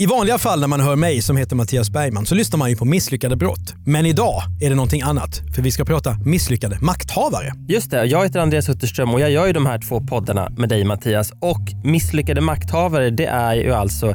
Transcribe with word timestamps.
I 0.00 0.06
vanliga 0.06 0.38
fall 0.38 0.60
när 0.60 0.66
man 0.66 0.80
hör 0.80 0.96
mig 0.96 1.22
som 1.22 1.36
heter 1.36 1.56
Mattias 1.56 1.90
Bergman 1.90 2.26
så 2.26 2.34
lyssnar 2.34 2.58
man 2.58 2.70
ju 2.70 2.76
på 2.76 2.84
misslyckade 2.84 3.36
brott. 3.36 3.74
Men 3.86 4.06
idag 4.06 4.42
är 4.60 4.70
det 4.70 4.76
någonting 4.76 5.02
annat, 5.02 5.40
för 5.54 5.62
vi 5.62 5.70
ska 5.70 5.84
prata 5.84 6.16
misslyckade 6.24 6.78
makthavare. 6.80 7.52
Just 7.68 7.90
det, 7.90 8.04
jag 8.04 8.22
heter 8.24 8.40
Andreas 8.40 8.68
Utterström 8.68 9.14
och 9.14 9.20
jag 9.20 9.30
gör 9.30 9.46
ju 9.46 9.52
de 9.52 9.66
här 9.66 9.78
två 9.78 10.00
poddarna 10.00 10.50
med 10.50 10.68
dig 10.68 10.84
Mattias. 10.84 11.32
Och 11.40 11.60
Misslyckade 11.84 12.40
makthavare 12.40 13.10
det 13.10 13.26
är 13.26 13.54
ju 13.54 13.72
alltså 13.72 14.14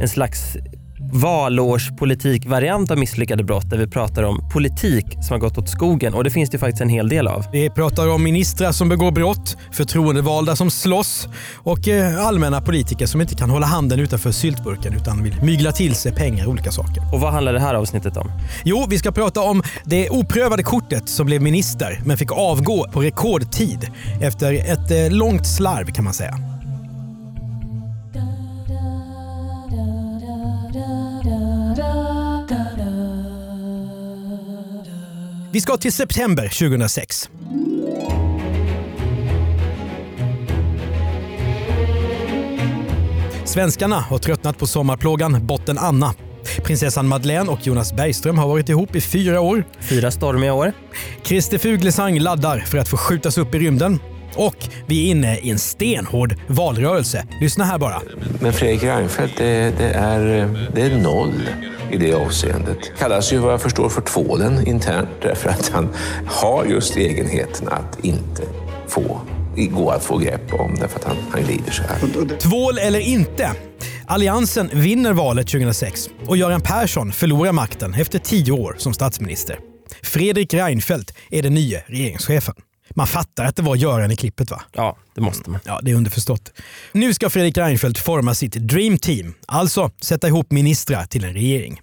en 0.00 0.08
slags 0.08 0.56
valårspolitikvariant 1.14 2.90
av 2.90 2.98
misslyckade 2.98 3.44
brott 3.44 3.70
där 3.70 3.78
vi 3.78 3.86
pratar 3.86 4.22
om 4.22 4.48
politik 4.52 5.04
som 5.10 5.32
har 5.32 5.38
gått 5.38 5.58
åt 5.58 5.68
skogen 5.68 6.14
och 6.14 6.24
det 6.24 6.30
finns 6.30 6.50
det 6.50 6.58
faktiskt 6.58 6.80
en 6.80 6.88
hel 6.88 7.08
del 7.08 7.28
av. 7.28 7.44
Vi 7.52 7.70
pratar 7.70 8.08
om 8.08 8.22
ministrar 8.22 8.72
som 8.72 8.88
begår 8.88 9.12
brott, 9.12 9.56
förtroendevalda 9.72 10.56
som 10.56 10.70
slåss 10.70 11.28
och 11.56 11.88
eh, 11.88 12.26
allmänna 12.26 12.60
politiker 12.60 13.06
som 13.06 13.20
inte 13.20 13.34
kan 13.34 13.50
hålla 13.50 13.66
handen 13.66 14.00
utanför 14.00 14.32
syltburken 14.32 14.94
utan 14.94 15.22
vill 15.22 15.42
mygla 15.42 15.72
till 15.72 15.94
sig 15.94 16.14
pengar 16.14 16.44
och 16.44 16.50
olika 16.50 16.72
saker. 16.72 17.02
Och 17.12 17.20
vad 17.20 17.32
handlar 17.32 17.52
det 17.52 17.60
här 17.60 17.74
avsnittet 17.74 18.16
om? 18.16 18.30
Jo, 18.64 18.86
vi 18.88 18.98
ska 18.98 19.12
prata 19.12 19.40
om 19.40 19.62
det 19.84 20.10
oprövade 20.10 20.62
kortet 20.62 21.08
som 21.08 21.26
blev 21.26 21.42
minister 21.42 22.00
men 22.04 22.16
fick 22.16 22.32
avgå 22.32 22.88
på 22.92 23.02
rekordtid 23.02 23.90
efter 24.20 24.52
ett 24.54 24.90
eh, 24.90 25.16
långt 25.16 25.46
slarv 25.46 25.86
kan 25.86 26.04
man 26.04 26.14
säga. 26.14 26.53
Vi 35.54 35.60
ska 35.60 35.76
till 35.76 35.92
september 35.92 36.48
2006. 36.48 37.30
Svenskarna 43.44 44.00
har 44.00 44.18
tröttnat 44.18 44.58
på 44.58 44.66
sommarplågan 44.66 45.46
Botten 45.46 45.78
Anna. 45.78 46.14
Prinsessan 46.64 47.08
Madeleine 47.08 47.50
och 47.50 47.66
Jonas 47.66 47.92
Bergström 47.92 48.38
har 48.38 48.48
varit 48.48 48.68
ihop 48.68 48.96
i 48.96 49.00
fyra 49.00 49.40
år. 49.40 49.64
Fyra 49.80 50.10
stormiga 50.10 50.54
år. 50.54 50.72
Christer 51.22 51.58
Fuglesang 51.58 52.18
laddar 52.18 52.58
för 52.58 52.78
att 52.78 52.88
få 52.88 52.96
skjutas 52.96 53.38
upp 53.38 53.54
i 53.54 53.58
rymden. 53.58 53.98
Och 54.36 54.56
vi 54.86 55.06
är 55.06 55.10
inne 55.10 55.38
i 55.38 55.50
en 55.50 55.58
stenhård 55.58 56.36
valrörelse. 56.46 57.26
Lyssna 57.40 57.64
här 57.64 57.78
bara. 57.78 58.02
Men 58.40 58.52
Fredrik 58.52 58.82
Reinfeldt, 58.82 59.36
det, 59.36 59.78
det, 59.78 59.92
är, 59.92 60.20
det 60.74 60.82
är 60.82 60.98
noll 60.98 61.42
i 61.94 61.96
det 61.96 62.14
avseendet. 62.14 62.78
Kallas 62.98 63.32
ju 63.32 63.38
vad 63.38 63.52
jag 63.52 63.62
förstår 63.62 63.88
för 63.88 64.00
tvålen 64.00 64.66
internt 64.66 65.08
därför 65.22 65.50
att 65.50 65.68
han 65.68 65.88
har 66.26 66.64
just 66.64 66.96
egenheten 66.96 67.68
att 67.68 68.04
inte 68.04 68.42
få 68.88 69.20
gå 69.56 69.90
att 69.90 70.04
få 70.04 70.18
grepp 70.18 70.52
om 70.52 70.74
därför 70.80 70.98
att 70.98 71.04
han, 71.04 71.16
han 71.30 71.42
glider 71.42 71.72
så 71.72 71.82
här. 71.82 72.38
Tvål 72.38 72.78
eller 72.78 73.00
inte. 73.00 73.50
Alliansen 74.06 74.70
vinner 74.72 75.12
valet 75.12 75.46
2006 75.46 76.10
och 76.26 76.36
Göran 76.36 76.60
Persson 76.60 77.12
förlorar 77.12 77.52
makten 77.52 77.94
efter 77.94 78.18
tio 78.18 78.52
år 78.52 78.74
som 78.78 78.94
statsminister. 78.94 79.58
Fredrik 80.02 80.54
Reinfeldt 80.54 81.14
är 81.30 81.42
den 81.42 81.54
nya 81.54 81.80
regeringschefen. 81.86 82.54
Man 82.90 83.06
fattar 83.06 83.44
att 83.44 83.56
det 83.56 83.62
var 83.62 83.76
Göran 83.76 84.10
i 84.10 84.16
klippet 84.16 84.50
va? 84.50 84.62
Ja, 84.72 84.96
det 85.14 85.20
måste 85.20 85.50
man. 85.50 85.60
Ja, 85.64 85.80
det 85.82 85.90
är 85.90 85.94
underförstått. 85.94 86.52
Nu 86.92 87.14
ska 87.14 87.30
Fredrik 87.30 87.58
Reinfeldt 87.58 87.98
forma 87.98 88.34
sitt 88.34 88.52
dream 88.52 88.98
team, 88.98 89.34
alltså 89.46 89.90
sätta 90.00 90.28
ihop 90.28 90.50
ministrar 90.50 91.04
till 91.04 91.24
en 91.24 91.32
regering. 91.32 91.80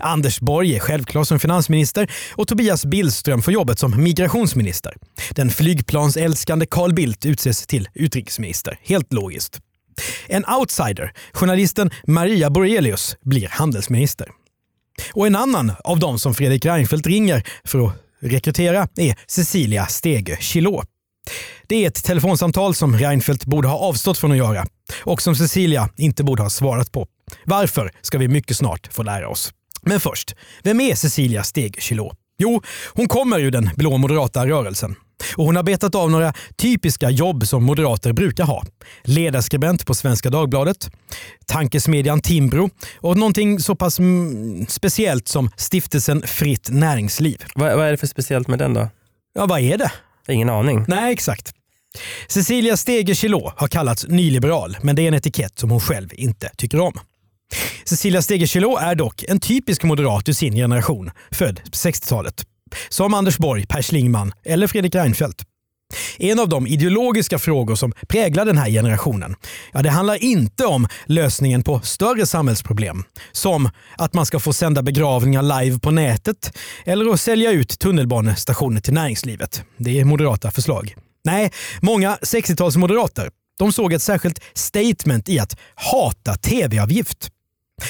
Anders 0.00 0.40
Borg 0.40 0.74
är 0.74 0.80
självklar 0.80 1.24
som 1.24 1.38
finansminister 1.38 2.10
och 2.32 2.48
Tobias 2.48 2.84
Billström 2.84 3.42
får 3.42 3.52
jobbet 3.52 3.78
som 3.78 4.02
migrationsminister. 4.02 4.94
Den 5.30 5.50
flygplansälskande 5.50 6.66
Carl 6.66 6.94
Bildt 6.94 7.26
utses 7.26 7.66
till 7.66 7.88
utrikesminister. 7.94 8.78
Helt 8.82 9.12
logiskt. 9.12 9.60
En 10.26 10.44
outsider, 10.60 11.12
journalisten 11.32 11.90
Maria 12.06 12.50
Borelius, 12.50 13.16
blir 13.22 13.48
handelsminister. 13.48 14.28
Och 15.12 15.26
en 15.26 15.36
annan 15.36 15.72
av 15.84 15.98
de 15.98 16.18
som 16.18 16.34
Fredrik 16.34 16.64
Reinfeldt 16.64 17.06
ringer 17.06 17.46
för 17.64 17.86
att 17.86 17.92
rekrytera 18.20 18.88
är 18.96 19.16
Cecilia 19.26 19.86
Stege 19.86 20.36
Chilot. 20.40 20.86
Det 21.66 21.84
är 21.84 21.88
ett 21.88 22.04
telefonsamtal 22.04 22.74
som 22.74 22.98
Reinfeldt 22.98 23.44
borde 23.44 23.68
ha 23.68 23.78
avstått 23.78 24.18
från 24.18 24.30
att 24.30 24.36
göra 24.36 24.66
och 25.04 25.22
som 25.22 25.36
Cecilia 25.36 25.88
inte 25.96 26.24
borde 26.24 26.42
ha 26.42 26.50
svarat 26.50 26.92
på. 26.92 27.06
Varför 27.44 27.90
ska 28.00 28.18
vi 28.18 28.28
mycket 28.28 28.56
snart 28.56 28.92
få 28.92 29.02
lära 29.02 29.28
oss. 29.28 29.52
Men 29.86 30.00
först, 30.00 30.34
vem 30.62 30.80
är 30.80 30.94
Cecilia 30.94 31.42
Steg 31.42 31.82
Chilot? 31.82 32.16
Jo, 32.38 32.62
hon 32.94 33.08
kommer 33.08 33.40
ur 33.40 33.50
den 33.50 33.70
blå 33.76 33.96
moderata 33.96 34.46
rörelsen. 34.46 34.94
Och 35.36 35.44
hon 35.44 35.56
har 35.56 35.62
betat 35.62 35.94
av 35.94 36.10
några 36.10 36.32
typiska 36.56 37.10
jobb 37.10 37.46
som 37.46 37.64
moderater 37.64 38.12
brukar 38.12 38.44
ha. 38.44 38.64
Ledarskribent 39.04 39.86
på 39.86 39.94
Svenska 39.94 40.30
Dagbladet, 40.30 40.90
tankesmedjan 41.46 42.20
Timbro 42.20 42.70
och 42.96 43.16
någonting 43.16 43.60
så 43.60 43.74
pass 43.74 43.98
mm, 43.98 44.66
speciellt 44.66 45.28
som 45.28 45.50
stiftelsen 45.56 46.22
Fritt 46.22 46.68
Näringsliv. 46.70 47.44
Vad, 47.54 47.76
vad 47.76 47.86
är 47.86 47.90
det 47.90 47.96
för 47.96 48.06
speciellt 48.06 48.48
med 48.48 48.58
den 48.58 48.74
då? 48.74 48.88
Ja, 49.34 49.46
vad 49.46 49.60
är 49.60 49.78
det? 49.78 49.92
Ingen 50.28 50.50
aning. 50.50 50.84
Nej, 50.88 51.12
exakt. 51.12 51.52
Cecilia 52.28 52.76
Stege 52.76 53.14
har 53.56 53.68
kallats 53.68 54.06
nyliberal, 54.08 54.76
men 54.82 54.96
det 54.96 55.02
är 55.02 55.08
en 55.08 55.14
etikett 55.14 55.58
som 55.58 55.70
hon 55.70 55.80
själv 55.80 56.08
inte 56.12 56.50
tycker 56.56 56.80
om. 56.80 56.92
Cecilia 57.84 58.22
Stege 58.22 58.44
är 58.80 58.94
dock 58.94 59.24
en 59.28 59.40
typisk 59.40 59.82
moderat 59.82 60.28
ur 60.28 60.32
sin 60.32 60.54
generation, 60.54 61.10
född 61.30 61.60
på 61.64 61.70
60-talet. 61.70 62.44
Som 62.88 63.14
Anders 63.14 63.38
Borg, 63.38 63.66
Per 63.66 63.82
Schlingmann 63.82 64.32
eller 64.44 64.66
Fredrik 64.66 64.94
Reinfeldt. 64.94 65.42
En 66.18 66.40
av 66.40 66.48
de 66.48 66.66
ideologiska 66.66 67.38
frågor 67.38 67.74
som 67.74 67.92
präglar 68.08 68.44
den 68.44 68.58
här 68.58 68.70
generationen, 68.70 69.34
ja, 69.72 69.82
det 69.82 69.90
handlar 69.90 70.24
inte 70.24 70.66
om 70.66 70.88
lösningen 71.06 71.62
på 71.62 71.80
större 71.80 72.26
samhällsproblem. 72.26 73.04
Som 73.32 73.70
att 73.96 74.14
man 74.14 74.26
ska 74.26 74.40
få 74.40 74.52
sända 74.52 74.82
begravningar 74.82 75.62
live 75.62 75.78
på 75.78 75.90
nätet 75.90 76.56
eller 76.84 77.12
att 77.12 77.20
sälja 77.20 77.50
ut 77.50 77.78
tunnelbanestationer 77.78 78.80
till 78.80 78.94
näringslivet. 78.94 79.64
Det 79.76 80.00
är 80.00 80.04
moderata 80.04 80.50
förslag. 80.50 80.94
Nej, 81.24 81.52
många 81.80 82.16
60-talsmoderater 82.16 83.30
de 83.58 83.72
såg 83.72 83.92
ett 83.92 84.02
särskilt 84.02 84.40
statement 84.54 85.28
i 85.28 85.38
att 85.38 85.56
hata 85.74 86.34
tv-avgift. 86.34 87.30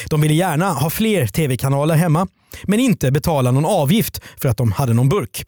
De 0.09 0.21
ville 0.21 0.33
gärna 0.33 0.73
ha 0.73 0.89
fler 0.89 1.27
tv-kanaler 1.27 1.95
hemma, 1.95 2.27
men 2.63 2.79
inte 2.79 3.11
betala 3.11 3.51
någon 3.51 3.65
avgift 3.65 4.21
för 4.41 4.49
att 4.49 4.57
de 4.57 4.71
hade 4.71 4.93
någon 4.93 5.09
burk. 5.09 5.43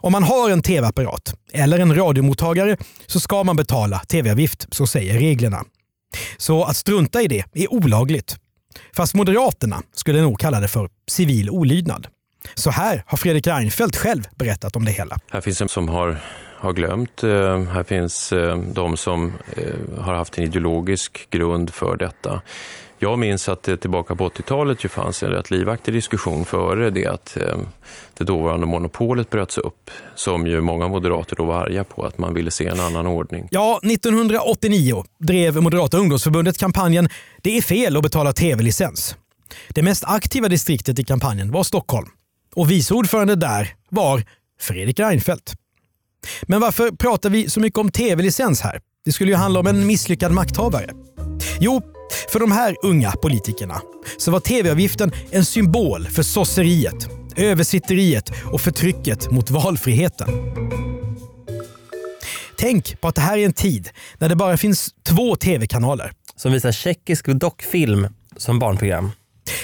Om 0.00 0.12
man 0.12 0.22
har 0.22 0.50
en 0.50 0.62
tv-apparat 0.62 1.34
eller 1.52 1.78
en 1.78 1.94
radiomottagare 1.94 2.76
så 3.06 3.20
ska 3.20 3.44
man 3.44 3.56
betala 3.56 3.98
tv-avgift, 3.98 4.66
så 4.70 4.86
säger 4.86 5.18
reglerna. 5.18 5.64
Så 6.36 6.64
att 6.64 6.76
strunta 6.76 7.22
i 7.22 7.28
det 7.28 7.44
är 7.52 7.72
olagligt. 7.72 8.36
Fast 8.96 9.14
Moderaterna 9.14 9.82
skulle 9.94 10.20
nog 10.20 10.40
kalla 10.40 10.60
det 10.60 10.68
för 10.68 10.88
civil 11.10 11.50
olydnad. 11.50 12.06
Så 12.54 12.70
här 12.70 13.04
har 13.06 13.18
Fredrik 13.18 13.46
Reinfeldt 13.46 13.96
själv 13.96 14.22
berättat 14.36 14.76
om 14.76 14.84
det 14.84 14.90
hela. 14.90 15.18
Här 15.30 15.40
finns 15.40 15.60
en 15.60 15.68
som 15.68 15.88
har, 15.88 16.16
har 16.56 16.72
glömt. 16.72 17.22
Eh, 17.22 17.62
här 17.62 17.82
finns 17.82 18.32
eh, 18.32 18.56
de 18.56 18.96
som 18.96 19.32
eh, 19.56 20.02
har 20.02 20.14
haft 20.14 20.38
en 20.38 20.44
ideologisk 20.44 21.30
grund 21.30 21.70
för 21.70 21.96
detta. 21.96 22.42
Jag 23.02 23.18
minns 23.18 23.48
att 23.48 23.62
det 23.62 23.76
tillbaka 23.76 24.14
på 24.14 24.28
80-talet 24.28 24.84
ju 24.84 24.88
fanns 24.88 25.22
en 25.22 25.30
rätt 25.30 25.50
livaktig 25.50 25.94
diskussion 25.94 26.44
före 26.44 26.90
det 26.90 27.06
att 27.06 27.36
eh, 27.36 27.56
det 28.14 28.24
dåvarande 28.24 28.66
monopolet 28.66 29.30
bröts 29.30 29.58
upp, 29.58 29.90
som 30.14 30.46
ju 30.46 30.60
många 30.60 30.88
moderater 30.88 31.36
då 31.36 31.44
var 31.44 31.54
arga 31.54 31.84
på, 31.84 32.04
att 32.04 32.18
man 32.18 32.34
ville 32.34 32.50
se 32.50 32.66
en 32.66 32.80
annan 32.80 33.06
ordning. 33.06 33.48
Ja, 33.50 33.80
1989 33.82 35.04
drev 35.18 35.62
Moderata 35.62 35.98
ungdomsförbundet 35.98 36.58
kampanjen 36.58 37.08
“Det 37.42 37.58
är 37.58 37.62
fel 37.62 37.96
att 37.96 38.02
betala 38.02 38.32
tv-licens”. 38.32 39.16
Det 39.68 39.82
mest 39.82 40.04
aktiva 40.06 40.48
distriktet 40.48 40.98
i 40.98 41.04
kampanjen 41.04 41.52
var 41.52 41.62
Stockholm 41.62 42.08
och 42.54 42.70
vice 42.70 42.94
ordförande 42.94 43.36
där 43.36 43.68
var 43.88 44.24
Fredrik 44.60 45.00
Reinfeldt. 45.00 45.52
Men 46.42 46.60
varför 46.60 46.90
pratar 46.90 47.30
vi 47.30 47.50
så 47.50 47.60
mycket 47.60 47.78
om 47.78 47.90
tv-licens 47.90 48.60
här? 48.60 48.80
Det 49.04 49.12
skulle 49.12 49.30
ju 49.30 49.36
handla 49.36 49.60
om 49.60 49.66
en 49.66 49.86
misslyckad 49.86 50.32
makthavare. 50.32 50.90
Jo, 51.60 51.82
för 52.28 52.40
de 52.40 52.52
här 52.52 52.76
unga 52.82 53.12
politikerna 53.12 53.80
så 54.18 54.30
var 54.30 54.40
tv-avgiften 54.40 55.12
en 55.30 55.44
symbol 55.44 56.06
för 56.06 56.22
sosseriet, 56.22 57.08
översitteriet 57.36 58.30
och 58.52 58.60
förtrycket 58.60 59.30
mot 59.30 59.50
valfriheten. 59.50 60.28
Tänk 62.58 63.00
på 63.00 63.08
att 63.08 63.14
det 63.14 63.20
här 63.20 63.38
är 63.38 63.44
en 63.44 63.52
tid 63.52 63.88
när 64.18 64.28
det 64.28 64.36
bara 64.36 64.56
finns 64.56 64.94
två 65.02 65.36
tv-kanaler. 65.36 66.12
Som 66.36 66.52
visar 66.52 66.72
tjeckisk 66.72 67.26
dockfilm 67.26 68.08
som 68.36 68.58
barnprogram. 68.58 69.10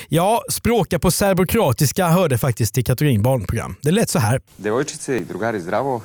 Ja, 0.09 0.43
språka 0.51 0.99
på 0.99 1.11
serbokroatiska 1.11 2.09
hörde 2.09 2.39
faktiskt 2.39 2.75
till 2.75 2.85
Katerin 2.85 3.23
barnprogram. 3.23 3.77
Det 3.83 3.91
lät 3.91 4.09
så 4.09 4.19
här. 4.19 4.41
Devojčice 4.57 5.17
i 5.17 5.25
drugari 5.25 5.61
zdravo 5.61 6.03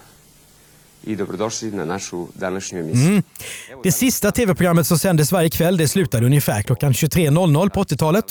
i 1.04 1.16
dobrodošli 1.16 1.72
na 1.72 1.86
našu 1.86 2.28
današnju 2.34 2.80
emisiju. 2.80 3.08
Mm. 3.08 3.24
Det 3.84 3.92
sista 3.92 4.32
tv-programmet 4.32 4.88
som 4.88 5.00
sändes 5.00 5.32
varje 5.32 5.50
kväll 5.50 5.78
det 5.78 5.88
slutade 5.88 6.26
ungefär 6.26 6.62
klockan 6.62 6.94
23.00 6.94 7.70
på 7.70 7.84
80-talet. 7.84 8.26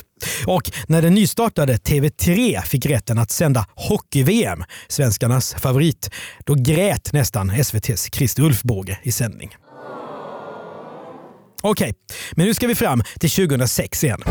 Och 0.47 0.71
när 0.87 1.03
den 1.03 1.15
nystartade 1.15 1.77
TV3 1.77 2.63
fick 2.63 2.87
rätten 2.87 3.19
att 3.19 3.31
sända 3.31 3.67
hockey-VM, 3.75 4.65
svenskarnas 4.89 5.55
favorit, 5.55 6.11
då 6.45 6.55
grät 6.55 7.13
nästan 7.13 7.51
SVTs 7.51 8.09
Christer 8.13 8.43
Ulfbåge 8.43 8.99
i 9.03 9.13
sändning. 9.13 9.57
Okej, 11.65 11.95
men 12.33 12.47
nu 12.47 12.55
ska 12.55 12.67
vi 12.67 12.75
fram 12.75 13.03
till 13.21 13.31
2006 13.31 14.05
igen. 14.05 14.23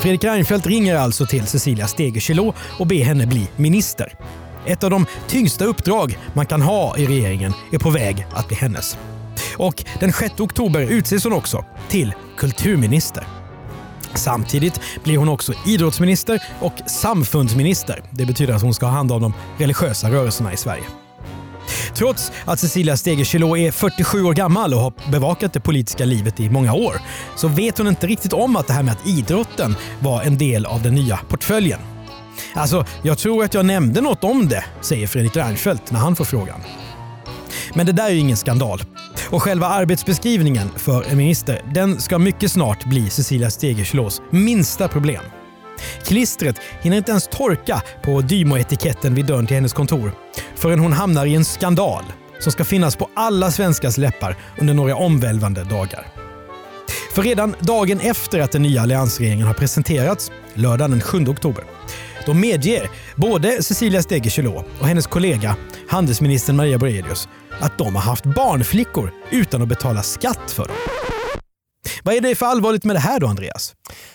Fredrik 0.00 0.24
Reinfeldt 0.24 0.66
ringer 0.66 0.96
alltså 0.96 1.26
till 1.26 1.46
Cecilia 1.46 1.88
Stegö 1.88 2.52
och 2.78 2.86
ber 2.86 3.04
henne 3.04 3.26
bli 3.26 3.48
minister. 3.56 4.12
Ett 4.66 4.84
av 4.84 4.90
de 4.90 5.06
tyngsta 5.28 5.64
uppdrag 5.64 6.18
man 6.34 6.46
kan 6.46 6.62
ha 6.62 6.96
i 6.96 7.06
regeringen 7.06 7.52
är 7.72 7.78
på 7.78 7.90
väg 7.90 8.26
att 8.32 8.48
bli 8.48 8.56
hennes. 8.56 8.98
Och 9.56 9.84
den 10.00 10.12
6 10.12 10.40
oktober 10.40 10.80
utses 10.80 11.24
hon 11.24 11.32
också 11.32 11.64
till 11.88 12.14
kulturminister. 12.36 13.24
Samtidigt 14.14 14.80
blir 15.04 15.18
hon 15.18 15.28
också 15.28 15.52
idrottsminister 15.66 16.42
och 16.60 16.74
samfundsminister. 16.86 18.02
Det 18.10 18.26
betyder 18.26 18.54
att 18.54 18.62
hon 18.62 18.74
ska 18.74 18.86
ha 18.86 18.92
hand 18.92 19.12
om 19.12 19.22
de 19.22 19.34
religiösa 19.58 20.10
rörelserna 20.10 20.52
i 20.52 20.56
Sverige. 20.56 20.84
Trots 21.94 22.32
att 22.44 22.60
Cecilia 22.60 22.96
Stegö 22.96 23.22
är 23.56 23.70
47 23.70 24.24
år 24.24 24.34
gammal 24.34 24.74
och 24.74 24.80
har 24.80 24.92
bevakat 25.10 25.52
det 25.52 25.60
politiska 25.60 26.04
livet 26.04 26.40
i 26.40 26.50
många 26.50 26.74
år 26.74 27.00
så 27.36 27.48
vet 27.48 27.78
hon 27.78 27.88
inte 27.88 28.06
riktigt 28.06 28.32
om 28.32 28.56
att 28.56 28.66
det 28.66 28.72
här 28.72 28.82
med 28.82 28.92
att 28.92 29.06
idrotten 29.06 29.76
var 30.00 30.22
en 30.22 30.38
del 30.38 30.66
av 30.66 30.82
den 30.82 30.94
nya 30.94 31.16
portföljen. 31.28 31.80
Alltså, 32.54 32.84
jag 33.02 33.18
tror 33.18 33.44
att 33.44 33.54
jag 33.54 33.66
nämnde 33.66 34.00
något 34.00 34.24
om 34.24 34.48
det, 34.48 34.64
säger 34.80 35.06
Fredrik 35.06 35.36
Reinfeldt 35.36 35.90
när 35.90 35.98
han 35.98 36.16
får 36.16 36.24
frågan. 36.24 36.60
Men 37.74 37.86
det 37.86 37.92
där 37.92 38.04
är 38.04 38.10
ju 38.10 38.18
ingen 38.18 38.36
skandal. 38.36 38.82
Och 39.30 39.42
själva 39.42 39.66
arbetsbeskrivningen 39.66 40.70
för 40.76 41.10
en 41.10 41.16
minister, 41.16 41.62
den 41.74 42.00
ska 42.00 42.18
mycket 42.18 42.52
snart 42.52 42.84
bli 42.84 43.10
Cecilia 43.10 43.50
Stegerslos 43.50 44.22
minsta 44.30 44.88
problem. 44.88 45.22
Klistret 46.04 46.56
hinner 46.82 46.96
inte 46.96 47.10
ens 47.10 47.28
torka 47.28 47.82
på 48.02 48.20
Dymo-etiketten 48.20 49.14
vid 49.14 49.26
dörren 49.26 49.46
till 49.46 49.54
hennes 49.56 49.72
kontor 49.72 50.12
förrän 50.54 50.78
hon 50.78 50.92
hamnar 50.92 51.26
i 51.26 51.34
en 51.34 51.44
skandal 51.44 52.04
som 52.38 52.52
ska 52.52 52.64
finnas 52.64 52.96
på 52.96 53.08
alla 53.16 53.50
svenskars 53.50 53.96
läppar 53.96 54.36
under 54.60 54.74
några 54.74 54.96
omvälvande 54.96 55.64
dagar. 55.64 56.06
För 57.14 57.22
redan 57.22 57.54
dagen 57.60 58.00
efter 58.00 58.40
att 58.40 58.52
den 58.52 58.62
nya 58.62 58.82
alliansregeringen 58.82 59.46
har 59.46 59.54
presenterats, 59.54 60.30
lördagen 60.54 60.90
den 60.90 61.00
7 61.00 61.26
oktober, 61.26 61.64
då 62.26 62.34
medger 62.34 62.90
både 63.16 63.62
Cecilia 63.62 64.02
Stegö 64.02 64.48
och 64.80 64.86
hennes 64.86 65.06
kollega 65.06 65.56
handelsministern 65.88 66.56
Maria 66.56 66.78
Borelius 66.78 67.28
att 67.60 67.78
de 67.78 67.94
har 67.94 68.02
haft 68.02 68.24
barnflickor 68.24 69.12
utan 69.30 69.62
att 69.62 69.68
betala 69.68 70.02
skatt 70.02 70.50
för 70.50 70.64
dem. 70.68 70.76
Vad 72.02 72.14
är 72.14 72.20
det 72.20 72.34
för 72.34 72.46
allvarligt 72.46 72.84
med 72.84 72.96
det 72.96 73.00
här 73.00 73.20
då 73.20 73.26
Andreas? 73.26 73.74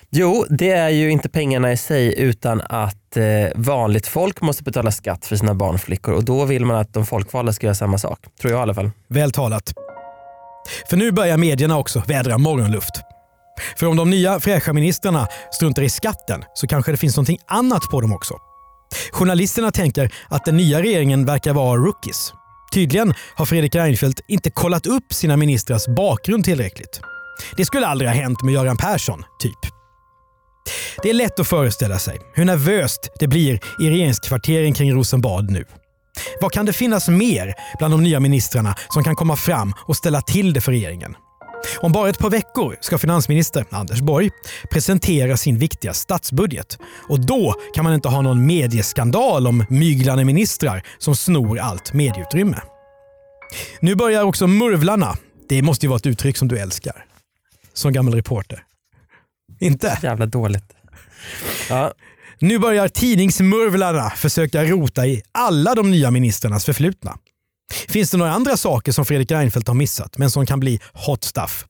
Jo, 0.10 0.46
det 0.50 0.69
är 0.69 0.90
ju 0.90 1.12
inte 1.12 1.30
pengarna 1.30 1.72
i 1.72 1.78
sig 1.78 2.19
utan 2.19 2.62
att 2.62 3.18
eh, 3.18 3.24
vanligt 3.56 4.08
folk 4.08 4.42
måste 4.42 4.63
betala 4.63 4.92
skatt 4.92 5.25
för 5.25 5.36
sina 5.36 5.54
barnflickor 5.54 6.13
och 6.13 6.24
då 6.24 6.46
vill 6.46 6.66
man 6.66 6.75
att 6.75 6.94
de 6.94 7.06
folkvalda 7.06 7.54
ska 7.54 7.68
göra 7.68 7.75
samma 7.75 7.98
sak. 7.98 8.19
Tror 8.42 8.51
jag 8.54 8.60
i 8.60 8.62
alla 8.62 8.74
fall. 8.74 8.92
Väl 9.08 9.31
talat. 9.31 9.74
För 10.90 10.98
nu 10.98 11.12
börjar 11.12 11.38
medierna 11.38 11.78
också 11.78 12.04
vädra 12.08 12.38
morgonluft. 12.38 13.01
För 13.78 13.86
om 13.86 13.98
de 13.98 14.10
nya 14.10 14.40
fräscha 14.40 14.74
ministrarna 14.74 15.28
struntar 15.52 15.81
i 15.81 15.90
skatten 15.90 16.44
så 16.54 16.68
kanske 16.68 16.92
det 16.92 16.98
finns 16.98 17.16
någonting 17.16 17.40
annat 17.48 17.84
på 17.92 18.02
dem 18.02 18.13
också. 18.13 18.34
Journalisterna 19.12 19.72
tänker 19.72 20.13
att 20.30 20.46
den 20.46 20.57
nya 20.57 20.81
regeringen 20.81 21.25
verkar 21.25 21.54
vara 21.54 21.78
rookies. 21.78 22.34
Tydligen 22.74 23.13
har 23.36 23.46
Fredrik 23.46 23.75
Reinfeldt 23.75 24.19
inte 24.28 24.50
kollat 24.50 24.86
upp 24.86 25.13
sina 25.13 25.38
ministrars 25.38 25.88
bakgrund 25.88 26.44
tillräckligt. 26.44 27.02
Det 27.57 27.66
skulle 27.66 27.88
aldrig 27.88 28.10
ha 28.10 28.16
hänt 28.16 28.44
med 28.44 28.54
Göran 28.54 28.78
Persson, 28.78 29.24
typ. 29.40 29.60
Det 31.04 31.10
är 31.10 31.13
lätt 31.13 31.40
att 31.40 31.48
föreställa 31.48 32.00
sig 32.00 32.19
hur 32.34 32.46
nervöst 32.46 33.10
det 33.19 33.28
blir 33.28 33.60
i 33.80 33.90
regeringskvarteren 33.90 34.74
kring 34.74 34.94
Rosenbad 34.94 35.51
nu. 35.51 35.66
Vad 36.42 36.51
kan 36.51 36.66
det 36.66 36.74
finnas 36.74 37.08
mer 37.10 37.54
bland 37.78 37.94
de 37.94 38.04
nya 38.04 38.19
ministrarna 38.19 38.75
som 38.90 39.04
kan 39.04 39.16
komma 39.16 39.36
fram 39.36 39.74
och 39.88 39.96
ställa 39.96 40.22
till 40.22 40.54
det 40.54 40.62
för 40.62 40.72
regeringen? 40.72 41.16
Om 41.78 41.92
bara 41.92 42.10
ett 42.10 42.20
par 42.20 42.30
veckor 42.30 42.76
ska 42.82 42.98
finansminister 42.98 43.66
Anders 43.70 44.02
Borg 44.02 44.30
presentera 44.72 45.38
sin 45.38 45.58
viktiga 45.58 45.94
statsbudget. 45.94 46.78
Och 47.10 47.20
då 47.20 47.56
kan 47.74 47.84
man 47.84 47.94
inte 47.94 48.10
ha 48.10 48.22
någon 48.22 48.46
medieskandal 48.46 49.48
om 49.48 49.66
myglande 49.70 50.26
ministrar 50.26 50.84
som 50.98 51.16
snor 51.16 51.60
allt 51.60 51.94
medieutrymme. 51.94 52.62
Nu 53.80 53.96
börjar 53.96 54.24
också 54.24 54.48
murvlarna. 54.48 55.16
Det 55.50 55.62
måste 55.62 55.86
ju 55.86 55.90
vara 55.90 55.98
ett 55.98 56.06
uttryck 56.06 56.38
som 56.38 56.48
du 56.48 56.60
älskar. 56.60 57.06
Som 57.74 57.94
gammal 57.94 58.14
reporter. 58.14 58.64
Inte? 59.60 60.00
Jävla 60.04 60.26
dåligt. 60.26 60.74
Ja. 61.70 61.94
Nu 62.40 62.60
börjar 62.60 62.88
tidningsmurvlarna 62.88 64.10
försöka 64.10 64.64
rota 64.64 65.08
i 65.08 65.22
alla 65.32 65.76
de 65.76 65.92
nya 65.92 66.12
ministrarnas 66.12 66.66
förflutna. 66.66 67.18
Finns 67.74 68.12
det 68.12 68.18
några 68.18 68.32
andra 68.32 68.58
saker 68.58 68.92
som 68.92 69.06
Fredrik 69.06 69.32
Reinfeldt 69.32 69.68
har 69.68 69.76
missat 69.76 70.18
men 70.18 70.32
som 70.32 70.46
kan 70.46 70.60
bli 70.60 70.80
hot 70.94 71.24
stuff? 71.24 71.66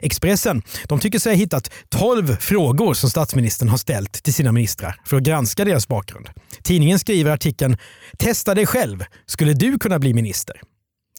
Expressen 0.00 0.62
de 0.84 1.00
tycker 1.00 1.18
sig 1.18 1.32
ha 1.32 1.36
hittat 1.36 1.70
12 1.88 2.36
frågor 2.36 2.94
som 2.94 3.10
statsministern 3.10 3.68
har 3.68 3.76
ställt 3.76 4.12
till 4.12 4.34
sina 4.34 4.52
ministrar 4.52 5.00
för 5.04 5.16
att 5.16 5.22
granska 5.22 5.64
deras 5.64 5.88
bakgrund. 5.88 6.30
Tidningen 6.62 6.98
skriver 6.98 7.30
artikeln 7.30 7.76
“Testa 8.18 8.54
dig 8.54 8.66
själv. 8.66 9.04
Skulle 9.26 9.52
du 9.52 9.78
kunna 9.78 9.98
bli 9.98 10.14
minister?” 10.14 10.60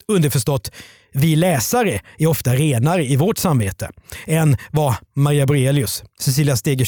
Underförstått, 0.07 0.71
vi 1.13 1.35
läsare 1.35 2.01
är 2.17 2.27
ofta 2.27 2.55
renare 2.55 3.05
i 3.05 3.15
vårt 3.15 3.37
samvete 3.37 3.91
än 4.27 4.57
vad 4.71 4.95
Maria 5.15 5.45
Borelius, 5.45 6.03
Cecilia 6.19 6.57
Stegö 6.57 6.85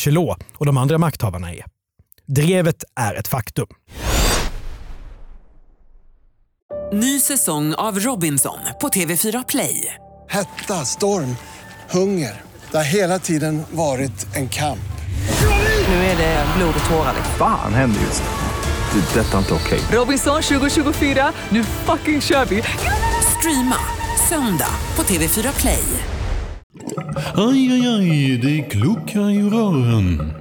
och 0.57 0.65
de 0.65 0.77
andra 0.77 0.97
makthavarna 0.97 1.53
är. 1.53 1.65
Drevet 2.27 2.83
är 2.95 3.15
ett 3.15 3.27
faktum. 3.27 3.67
Ny 6.93 7.19
säsong 7.19 7.73
av 7.73 7.99
Robinson 7.99 8.59
på 8.81 8.87
TV4 8.87 9.45
Play. 9.47 9.93
Hetta, 10.29 10.85
storm, 10.85 11.35
hunger. 11.89 12.41
Det 12.71 12.77
har 12.77 12.83
hela 12.83 13.19
tiden 13.19 13.63
varit 13.71 14.35
en 14.35 14.49
kamp. 14.49 14.79
Nu 15.87 15.93
är 15.95 16.17
det 16.17 16.45
blod 16.57 16.73
och 16.83 16.89
tårar. 16.89 17.13
Fan 17.37 17.73
händer 17.73 18.01
just 18.01 18.23
nu. 18.23 18.29
Det. 18.99 19.19
är 19.19 19.23
Detta 19.23 19.33
är 19.33 19.39
inte 19.39 19.53
okej. 19.53 19.79
Robinson 19.91 20.41
2024, 20.41 21.31
nu 21.49 21.63
fucking 21.63 22.21
kör 22.21 22.45
vi! 22.45 22.63
Streama 23.37 23.77
söndag 24.29 24.71
på 24.95 25.03
TV4 25.03 25.61
Play. 25.61 25.83
Aj, 27.35 27.71
aj, 27.71 27.87
aj, 27.87 28.37
det 28.37 28.61
kluckar 28.61 29.29
i 29.29 29.41
rören. 29.41 30.33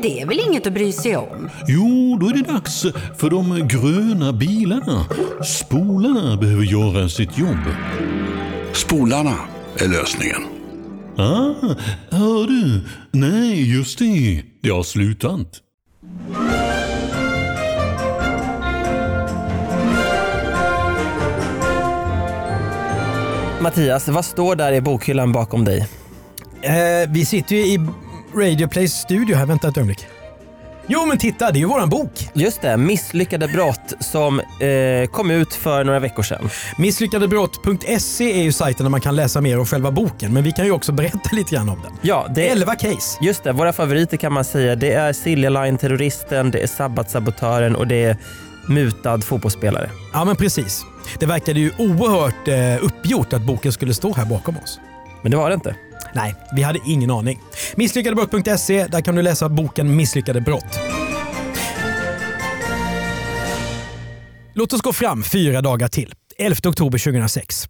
Men 0.00 0.10
det 0.10 0.20
är 0.20 0.26
väl 0.26 0.40
inget 0.48 0.66
att 0.66 0.72
bry 0.72 0.92
sig 0.92 1.16
om? 1.16 1.50
Jo, 1.68 2.18
då 2.20 2.26
är 2.26 2.32
det 2.32 2.52
dags 2.52 2.82
för 3.18 3.30
de 3.30 3.68
gröna 3.68 4.32
bilarna. 4.32 5.04
Spolarna 5.44 6.36
behöver 6.36 6.62
göra 6.62 7.08
sitt 7.08 7.38
jobb. 7.38 7.58
Spolarna 8.72 9.36
är 9.78 9.88
lösningen. 9.88 10.42
Ah, 11.16 11.74
hör 12.10 12.46
du? 12.46 12.80
Nej, 13.10 13.76
just 13.76 13.98
det. 13.98 14.42
Det 14.62 14.70
har 14.70 14.82
slutat. 14.82 15.60
Mattias, 23.60 24.08
vad 24.08 24.24
står 24.24 24.56
där 24.56 24.72
i 24.72 24.80
bokhyllan 24.80 25.32
bakom 25.32 25.64
dig? 25.64 25.88
Eh, 26.62 27.10
vi 27.10 27.26
sitter 27.26 27.56
ju 27.56 27.62
i 27.66 27.78
Radio 28.34 28.68
Plays 28.68 28.92
studio 28.92 29.36
här. 29.36 29.46
Vänta 29.46 29.68
ett 29.68 29.76
ögonblick. 29.76 30.06
Jo 30.92 31.06
men 31.06 31.18
titta, 31.18 31.50
det 31.50 31.58
är 31.58 31.60
ju 31.60 31.66
våran 31.66 31.88
bok. 31.88 32.28
Just 32.32 32.60
det, 32.60 32.76
Misslyckade 32.76 33.48
brott 33.48 33.92
som 34.00 34.40
eh, 34.40 35.10
kom 35.10 35.30
ut 35.30 35.54
för 35.54 35.84
några 35.84 35.98
veckor 35.98 36.22
sedan. 36.22 36.50
Misslyckadebrott.se 36.78 38.40
är 38.40 38.42
ju 38.42 38.52
sajten 38.52 38.84
där 38.84 38.90
man 38.90 39.00
kan 39.00 39.16
läsa 39.16 39.40
mer 39.40 39.58
om 39.58 39.66
själva 39.66 39.90
boken, 39.90 40.32
men 40.32 40.42
vi 40.42 40.52
kan 40.52 40.64
ju 40.64 40.70
också 40.70 40.92
berätta 40.92 41.30
lite 41.32 41.54
grann 41.54 41.68
om 41.68 41.78
den. 41.82 41.92
Ja, 42.02 42.26
det, 42.34 42.48
11 42.48 42.74
case. 42.74 43.18
Just 43.20 43.44
det, 43.44 43.52
våra 43.52 43.72
favoriter 43.72 44.16
kan 44.16 44.32
man 44.32 44.44
säga. 44.44 44.76
Det 44.76 44.92
är 44.92 45.12
Silja 45.12 45.50
Line-terroristen, 45.50 46.50
det 46.50 46.62
är 46.62 46.66
Sabbatsabotören 46.66 47.76
och 47.76 47.86
det 47.86 48.04
är 48.04 48.16
mutad 48.66 49.20
fotbollsspelare. 49.20 49.90
Ja 50.12 50.24
men 50.24 50.36
precis. 50.36 50.82
Det 51.18 51.26
verkade 51.26 51.60
ju 51.60 51.70
oerhört 51.78 52.48
eh, 52.48 52.84
uppgjort 52.84 53.32
att 53.32 53.42
boken 53.42 53.72
skulle 53.72 53.94
stå 53.94 54.14
här 54.14 54.24
bakom 54.24 54.56
oss. 54.56 54.80
Men 55.22 55.30
det 55.30 55.36
var 55.36 55.48
det 55.50 55.54
inte. 55.54 55.76
Nej, 56.14 56.34
vi 56.56 56.62
hade 56.62 56.78
ingen 56.86 57.10
aning. 57.10 57.40
Misslyckadebrott.se, 57.76 58.86
där 58.86 59.00
kan 59.00 59.14
du 59.14 59.22
läsa 59.22 59.48
boken 59.48 59.96
Misslyckade 59.96 60.40
brott. 60.40 60.78
Låt 64.54 64.72
oss 64.72 64.80
gå 64.82 64.92
fram 64.92 65.22
fyra 65.22 65.60
dagar 65.60 65.88
till. 65.88 66.14
11 66.38 66.56
oktober 66.66 66.98
2006. 66.98 67.68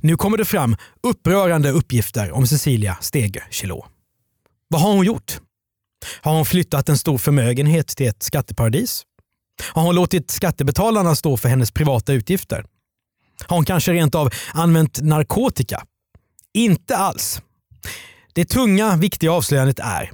Nu 0.00 0.16
kommer 0.16 0.38
det 0.38 0.44
fram 0.44 0.76
upprörande 1.02 1.70
uppgifter 1.70 2.32
om 2.32 2.46
Cecilia 2.46 2.98
Stege 3.00 3.42
Kilo. 3.50 3.86
Vad 4.68 4.80
har 4.80 4.92
hon 4.92 5.06
gjort? 5.06 5.40
Har 6.20 6.34
hon 6.34 6.46
flyttat 6.46 6.88
en 6.88 6.98
stor 6.98 7.18
förmögenhet 7.18 7.88
till 7.88 8.08
ett 8.08 8.22
skatteparadis? 8.22 9.02
Har 9.72 9.82
hon 9.82 9.94
låtit 9.94 10.30
skattebetalarna 10.30 11.14
stå 11.14 11.36
för 11.36 11.48
hennes 11.48 11.70
privata 11.70 12.12
utgifter? 12.12 12.64
Har 13.46 13.56
hon 13.56 13.64
kanske 13.64 13.92
rent 13.92 14.14
av 14.14 14.30
använt 14.54 15.00
narkotika? 15.02 15.82
Inte 16.56 16.96
alls. 16.96 17.42
Det 18.34 18.44
tunga, 18.44 18.96
viktiga 18.96 19.32
avslöjandet 19.32 19.78
är 19.78 20.10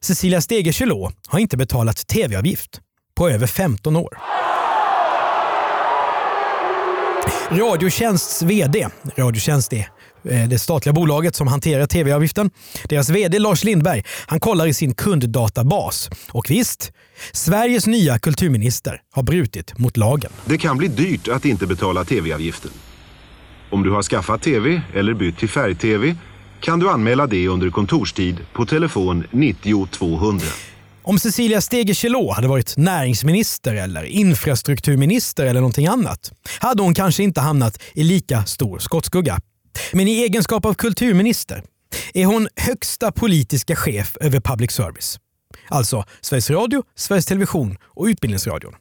Cecilia 0.00 0.40
Stege 0.40 0.72
har 1.28 1.38
inte 1.38 1.56
betalat 1.56 2.06
tv-avgift 2.06 2.80
på 3.16 3.28
över 3.28 3.46
15 3.46 3.96
år. 3.96 4.18
Radiotjänsts 7.50 8.42
VD, 8.42 8.88
Radiotjänst 9.16 9.72
är 9.72 9.88
eh, 10.24 10.48
det 10.48 10.58
statliga 10.58 10.92
bolaget 10.92 11.34
som 11.34 11.46
hanterar 11.46 11.86
tv-avgiften. 11.86 12.50
Deras 12.88 13.08
VD 13.08 13.38
Lars 13.38 13.64
Lindberg 13.64 14.04
han 14.26 14.40
kollar 14.40 14.66
i 14.66 14.74
sin 14.74 14.94
kunddatabas. 14.94 16.10
Och 16.28 16.50
visst, 16.50 16.92
Sveriges 17.32 17.86
nya 17.86 18.18
kulturminister 18.18 19.02
har 19.10 19.22
brutit 19.22 19.78
mot 19.78 19.96
lagen. 19.96 20.32
Det 20.44 20.58
kan 20.58 20.76
bli 20.76 20.88
dyrt 20.88 21.28
att 21.28 21.44
inte 21.44 21.66
betala 21.66 22.04
tv-avgiften. 22.04 22.70
Om 23.70 23.82
du 23.82 23.90
har 23.90 24.02
skaffat 24.02 24.42
tv 24.42 24.82
eller 24.94 25.14
bytt 25.14 25.38
till 25.38 25.48
färg-tv 25.48 26.16
kan 26.60 26.78
du 26.78 26.90
anmäla 26.90 27.26
det 27.26 27.48
under 27.48 27.70
kontorstid 27.70 28.36
på 28.52 28.66
telefon 28.66 29.24
90 29.30 29.86
200. 29.86 30.46
Om 31.02 31.18
Cecilia 31.18 31.60
Stege 31.60 31.94
hade 32.34 32.48
varit 32.48 32.76
näringsminister 32.76 33.74
eller 33.74 34.04
infrastrukturminister 34.04 35.46
eller 35.46 35.60
någonting 35.60 35.86
annat 35.86 36.32
hade 36.60 36.82
hon 36.82 36.94
kanske 36.94 37.22
inte 37.22 37.40
hamnat 37.40 37.82
i 37.94 38.04
lika 38.04 38.44
stor 38.44 38.78
skottskugga. 38.78 39.38
Men 39.92 40.08
i 40.08 40.22
egenskap 40.22 40.64
av 40.64 40.74
kulturminister 40.74 41.62
är 42.14 42.24
hon 42.24 42.48
högsta 42.56 43.12
politiska 43.12 43.76
chef 43.76 44.16
över 44.20 44.40
public 44.40 44.70
service. 44.70 45.18
Alltså 45.68 46.04
Sveriges 46.20 46.50
Radio, 46.50 46.82
Sveriges 46.96 47.26
Television 47.26 47.76
och 47.82 48.04
Utbildningsradion. 48.04 48.72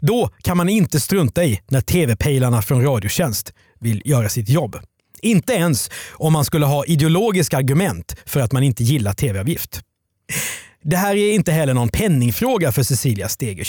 Då 0.00 0.30
kan 0.42 0.56
man 0.56 0.68
inte 0.68 1.00
strunta 1.00 1.44
i 1.44 1.60
när 1.68 1.80
tv-pejlarna 1.80 2.62
från 2.62 2.82
Radiotjänst 2.82 3.52
vill 3.80 4.02
göra 4.04 4.28
sitt 4.28 4.48
jobb. 4.48 4.78
Inte 5.22 5.52
ens 5.52 5.90
om 6.12 6.32
man 6.32 6.44
skulle 6.44 6.66
ha 6.66 6.84
ideologiska 6.84 7.56
argument 7.56 8.16
för 8.26 8.40
att 8.40 8.52
man 8.52 8.62
inte 8.62 8.84
gillar 8.84 9.12
tv-avgift. 9.12 9.80
Det 10.82 10.96
här 10.96 11.16
är 11.16 11.32
inte 11.32 11.52
heller 11.52 11.74
någon 11.74 11.88
penningfråga 11.88 12.72
för 12.72 12.82
Cecilia 12.82 13.28
Steger 13.28 13.64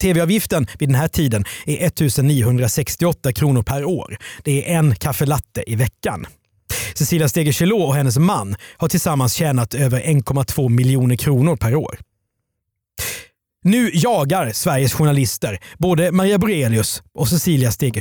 TV-avgiften 0.00 0.66
vid 0.78 0.88
den 0.88 0.96
här 0.96 1.08
tiden 1.08 1.44
är 1.66 1.86
1968 1.86 3.32
kronor 3.32 3.62
per 3.62 3.84
år. 3.84 4.16
Det 4.42 4.72
är 4.72 4.78
en 4.78 4.94
kaffelatte 4.94 5.64
i 5.66 5.76
veckan. 5.76 6.26
Cecilia 6.94 7.28
Steger 7.28 7.52
och 7.86 7.94
hennes 7.94 8.18
man 8.18 8.56
har 8.76 8.88
tillsammans 8.88 9.34
tjänat 9.34 9.74
över 9.74 10.00
1,2 10.00 10.68
miljoner 10.68 11.16
kronor 11.16 11.56
per 11.56 11.74
år. 11.74 11.98
Nu 13.62 13.90
jagar 13.94 14.52
Sveriges 14.52 14.94
journalister 14.94 15.58
både 15.78 16.12
Maria 16.12 16.38
Borelius 16.38 17.02
och 17.14 17.28
Cecilia 17.28 17.72
Steger 17.72 18.00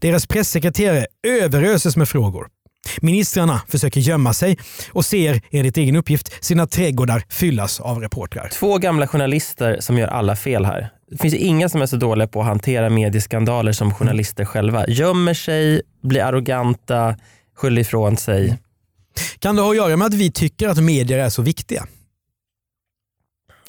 deras 0.00 0.26
pressekreterare 0.26 1.06
överöses 1.22 1.96
med 1.96 2.08
frågor. 2.08 2.46
Ministrarna 3.00 3.62
försöker 3.68 4.00
gömma 4.00 4.32
sig 4.32 4.58
och 4.92 5.04
ser 5.04 5.40
enligt 5.50 5.76
egen 5.76 5.96
uppgift 5.96 6.44
sina 6.44 6.66
trädgårdar 6.66 7.22
fyllas 7.28 7.80
av 7.80 8.00
reportrar. 8.00 8.48
Två 8.52 8.78
gamla 8.78 9.08
journalister 9.08 9.76
som 9.80 9.98
gör 9.98 10.08
alla 10.08 10.36
fel 10.36 10.64
här. 10.64 10.90
Det 11.10 11.18
finns 11.18 11.34
inga 11.34 11.68
som 11.68 11.82
är 11.82 11.86
så 11.86 11.96
dåliga 11.96 12.28
på 12.28 12.40
att 12.40 12.46
hantera 12.46 12.90
medieskandaler 12.90 13.72
som 13.72 13.94
journalister 13.94 14.44
själva. 14.44 14.86
Gömmer 14.88 15.34
sig, 15.34 15.82
blir 16.02 16.22
arroganta, 16.22 17.16
skyller 17.56 17.80
ifrån 17.80 18.16
sig. 18.16 18.58
Kan 19.38 19.56
det 19.56 19.62
ha 19.62 19.70
att 19.70 19.76
göra 19.76 19.96
med 19.96 20.06
att 20.06 20.14
vi 20.14 20.32
tycker 20.32 20.68
att 20.68 20.78
medier 20.78 21.18
är 21.18 21.28
så 21.28 21.42
viktiga? 21.42 21.86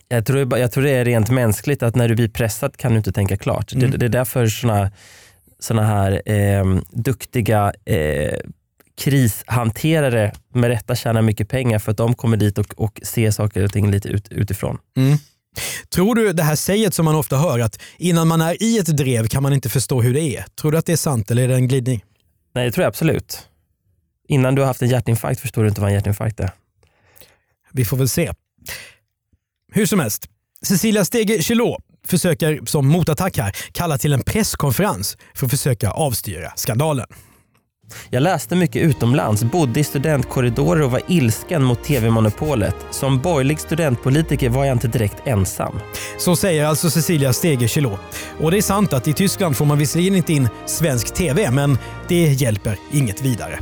Jag 0.10 0.26
tror, 0.26 0.58
jag 0.58 0.72
tror 0.72 0.84
det 0.84 0.92
är 0.92 1.06
rent 1.06 1.30
mänskligt 1.30 1.84
att 1.84 1.96
när 1.96 2.10
du 2.10 2.16
blir 2.16 2.30
pressad 2.30 2.78
kan 2.78 2.92
du 2.92 2.98
inte 2.98 3.12
tänka 3.12 3.38
klart. 3.38 3.74
Mm. 3.74 3.92
Det, 3.92 3.98
det 3.98 4.06
är 4.06 4.10
därför 4.10 4.48
såna, 4.48 4.92
såna 5.60 5.84
här 5.84 6.32
eh, 6.32 6.66
duktiga 6.90 7.74
eh, 7.86 8.40
krishanterare 8.98 10.34
med 10.54 10.70
rätta 10.70 10.96
tjänar 10.96 11.22
mycket 11.22 11.50
pengar 11.50 11.80
för 11.80 11.92
att 11.92 11.98
de 11.98 12.14
kommer 12.14 12.38
dit 12.38 12.58
och, 12.58 12.74
och 12.78 13.00
ser 13.04 13.32
saker 13.32 13.64
och 13.64 13.74
ting 13.74 13.92
lite 13.92 14.10
ut, 14.10 14.28
utifrån. 14.32 14.78
Mm. 14.98 15.18
Tror 15.90 16.16
du 16.16 16.34
det 16.34 16.44
här 16.44 16.56
säget 16.56 16.94
som 16.94 17.06
man 17.06 17.16
ofta 17.16 17.38
hör 17.38 17.60
att 17.60 17.80
innan 17.98 18.28
man 18.28 18.42
är 18.42 18.64
i 18.64 18.78
ett 18.78 18.98
drev 18.98 19.28
kan 19.28 19.44
man 19.44 19.54
inte 19.54 19.70
förstå 19.70 20.02
hur 20.02 20.14
det 20.14 20.38
är. 20.38 20.46
Tror 20.62 20.72
du 20.72 20.78
att 20.78 20.86
det 20.86 20.92
är 20.92 20.98
sant 20.98 21.32
eller 21.32 21.44
är 21.44 21.48
det 21.48 21.56
en 21.56 21.68
glidning? 21.68 22.04
Nej 22.54 22.66
det 22.66 22.72
tror 22.72 22.84
jag 22.84 22.90
absolut. 22.90 23.48
Innan 24.28 24.56
du 24.56 24.62
har 24.62 24.68
haft 24.68 24.82
en 24.82 24.90
hjärtinfarkt 24.90 25.40
förstår 25.40 25.62
du 25.64 25.70
inte 25.70 25.82
vad 25.82 25.90
en 25.90 25.94
hjärtinfarkt 25.94 26.40
är. 26.40 26.52
Vi 27.72 27.86
får 27.86 27.98
väl 27.98 28.10
se. 28.10 28.32
Hur 29.72 29.86
som 29.86 30.00
helst, 30.00 30.30
Cecilia 30.62 31.06
Stege 31.06 31.44
Chilot 31.44 31.87
försöker 32.08 32.66
som 32.66 32.88
motattack 32.88 33.38
här 33.38 33.56
kalla 33.72 33.98
till 33.98 34.14
en 34.14 34.22
presskonferens 34.22 35.18
för 35.34 35.46
att 35.46 35.52
försöka 35.52 35.92
avstyra 35.92 36.52
skandalen. 36.56 37.06
Jag 38.10 38.24
läste 38.24 38.56
mycket 38.56 38.82
utomlands, 38.82 39.44
bodde 39.44 39.80
i 39.80 39.84
studentkorridorer 39.84 40.82
och 40.82 40.92
var 40.92 41.02
ilsken 41.08 41.64
mot 41.64 41.84
tv-monopolet. 41.84 42.76
Som 42.92 43.20
borgerlig 43.22 43.60
studentpolitiker 43.60 44.50
var 44.50 44.66
jag 44.66 44.76
inte 44.76 44.88
direkt 44.88 45.28
ensam. 45.28 45.80
Så 46.18 46.36
säger 46.36 46.66
alltså 46.66 46.90
Cecilia 46.90 47.34
Stege 47.34 47.68
Chilot. 47.68 48.00
Och 48.40 48.52
det 48.52 48.58
är 48.58 48.62
sant 48.62 48.94
att 48.94 49.08
i 49.08 49.14
Tyskland 49.14 49.58
får 49.58 49.66
man 49.66 49.78
visserligen 49.78 50.16
inte 50.16 50.34
in 50.34 50.50
svensk 50.66 51.14
tv, 51.14 51.52
men 51.52 51.78
det 52.08 52.24
hjälper 52.34 52.78
inget 52.92 53.22
vidare. 53.22 53.60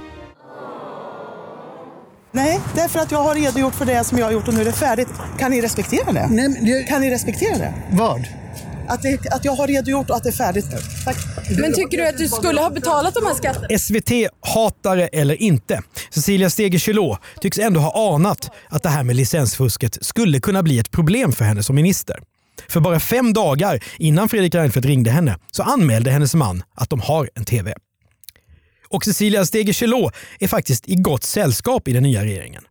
Nej, 2.36 2.60
därför 2.76 3.00
att 3.00 3.12
jag 3.12 3.24
har 3.24 3.36
redogjort 3.36 3.76
för 3.76 3.86
det 3.86 4.04
som 4.04 4.18
jag 4.18 4.26
har 4.26 4.32
gjort 4.32 4.48
och 4.48 4.54
nu 4.54 4.62
är 4.62 4.66
det 4.66 4.74
färdigt. 4.74 5.08
Kan 5.40 5.52
ni 5.52 5.62
respektera 5.62 6.12
det? 6.12 6.28
Nej, 6.32 6.50
men 6.50 6.66
det... 6.66 6.84
Kan 6.84 7.02
ni 7.02 7.12
respektera 7.12 7.58
det? 7.58 7.74
Vad? 7.92 8.28
Att, 8.88 9.02
det, 9.02 9.28
att 9.32 9.46
jag 9.46 9.56
har 9.56 9.68
redogjort 9.68 10.10
och 10.10 10.16
att 10.16 10.24
det 10.24 10.30
är 10.30 10.34
färdigt 10.34 10.66
nu. 10.72 10.78
Tack. 11.06 11.18
Men 11.60 11.74
tycker 11.74 11.98
du 11.98 12.08
att 12.08 12.18
du 12.18 12.28
skulle 12.28 12.62
ha 12.62 12.70
betalat 12.70 13.14
de 13.14 13.26
här 13.26 13.34
skatterna? 13.34 13.80
SVT, 13.80 14.32
hatare 14.54 15.08
eller 15.08 15.42
inte. 15.42 15.82
Cecilia 16.10 16.50
Stege 16.50 16.80
Chilot 16.80 17.20
tycks 17.42 17.60
ändå 17.60 17.80
ha 17.80 18.16
anat 18.16 18.52
att 18.70 18.84
det 18.84 18.90
här 18.90 19.04
med 19.04 19.16
licensfusket 19.16 19.98
skulle 20.02 20.40
kunna 20.40 20.64
bli 20.64 20.80
ett 20.80 20.92
problem 20.92 21.32
för 21.32 21.46
henne 21.46 21.64
som 21.64 21.76
minister. 21.76 22.20
För 22.70 22.80
bara 22.80 23.00
fem 23.00 23.34
dagar 23.34 23.84
innan 23.98 24.30
Fredrik 24.30 24.56
Reinfeldt 24.56 24.88
ringde 24.88 25.12
henne 25.12 25.38
så 25.52 25.64
anmälde 25.64 26.12
hennes 26.12 26.36
man 26.36 26.64
att 26.76 26.90
de 26.90 27.00
har 27.00 27.30
en 27.36 27.46
TV. 27.46 27.74
Och 28.96 29.04
Cecilia 29.04 29.46
Chilot 29.46 30.14
är 30.40 30.48
faktiskt 30.48 30.90
i 30.90 30.96
gott 30.96 31.24
sällskap 31.24 31.88
i 31.88 31.94
den 31.94 32.04
nya 32.04 32.24
regeringen. 32.24 32.64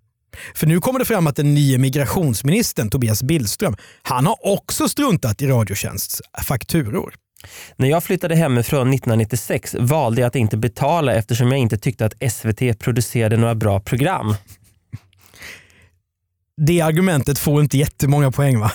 För 0.55 0.67
nu 0.67 0.81
kommer 0.81 0.99
det 0.99 1.05
fram 1.05 1.27
att 1.27 1.37
den 1.37 1.55
nya 1.55 1.79
migrationsministern 1.79 2.91
Tobias 2.91 3.23
Billström, 3.23 3.77
han 4.03 4.27
har 4.27 4.37
också 4.47 4.89
struntat 4.89 5.43
i 5.43 5.47
Radiotjänsts 5.47 6.23
fakturor. 6.45 7.15
När 7.77 7.89
jag 7.89 8.05
flyttade 8.05 8.35
hemifrån 8.35 8.81
1996 8.81 9.77
valde 9.79 10.21
jag 10.21 10.29
att 10.29 10.37
inte 10.37 10.57
betala 10.57 11.15
eftersom 11.15 11.53
jag 11.53 11.61
inte 11.61 11.79
tyckte 11.79 12.07
att 12.07 12.33
SVT 12.33 12.79
producerade 12.79 13.37
några 13.37 13.55
bra 13.55 13.81
program. 13.81 14.35
Det 16.67 16.81
argumentet 16.81 17.39
får 17.39 17.61
inte 17.61 17.79
jättemånga 17.79 18.31
poäng 18.31 18.61
va? 18.61 18.73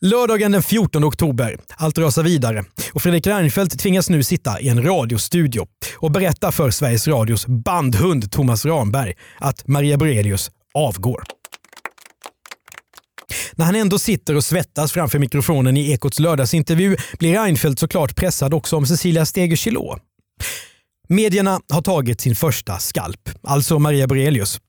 Lördagen 0.00 0.52
den 0.52 0.62
14 0.62 1.04
oktober. 1.04 1.58
Allt 1.76 1.98
rasar 1.98 2.22
vidare 2.22 2.64
och 2.92 3.02
Fredrik 3.02 3.26
Reinfeldt 3.26 3.78
tvingas 3.78 4.10
nu 4.10 4.22
sitta 4.22 4.60
i 4.60 4.68
en 4.68 4.82
radiostudio 4.82 5.66
och 5.96 6.10
berätta 6.10 6.52
för 6.52 6.70
Sveriges 6.70 7.08
Radios 7.08 7.46
bandhund 7.46 8.32
Thomas 8.32 8.64
Ramberg 8.64 9.14
att 9.38 9.68
Maria 9.68 9.96
Borelius 9.96 10.50
avgår. 10.74 11.22
När 13.52 13.64
han 13.64 13.74
ändå 13.74 13.98
sitter 13.98 14.34
och 14.34 14.44
svettas 14.44 14.92
framför 14.92 15.18
mikrofonen 15.18 15.76
i 15.76 15.92
Ekots 15.92 16.18
lördagsintervju 16.18 16.96
blir 17.18 17.40
Reinfeldt 17.40 17.80
såklart 17.80 18.16
pressad 18.16 18.54
också 18.54 18.76
om 18.76 18.86
Cecilia 18.86 19.26
Steger 19.26 19.56
Chilò. 19.56 19.98
Medierna 21.08 21.60
har 21.72 21.82
tagit 21.82 22.20
sin 22.20 22.34
första 22.36 22.78
skalp, 22.78 23.30
alltså 23.42 23.78
Maria 23.78 24.06
Borelius. 24.06 24.60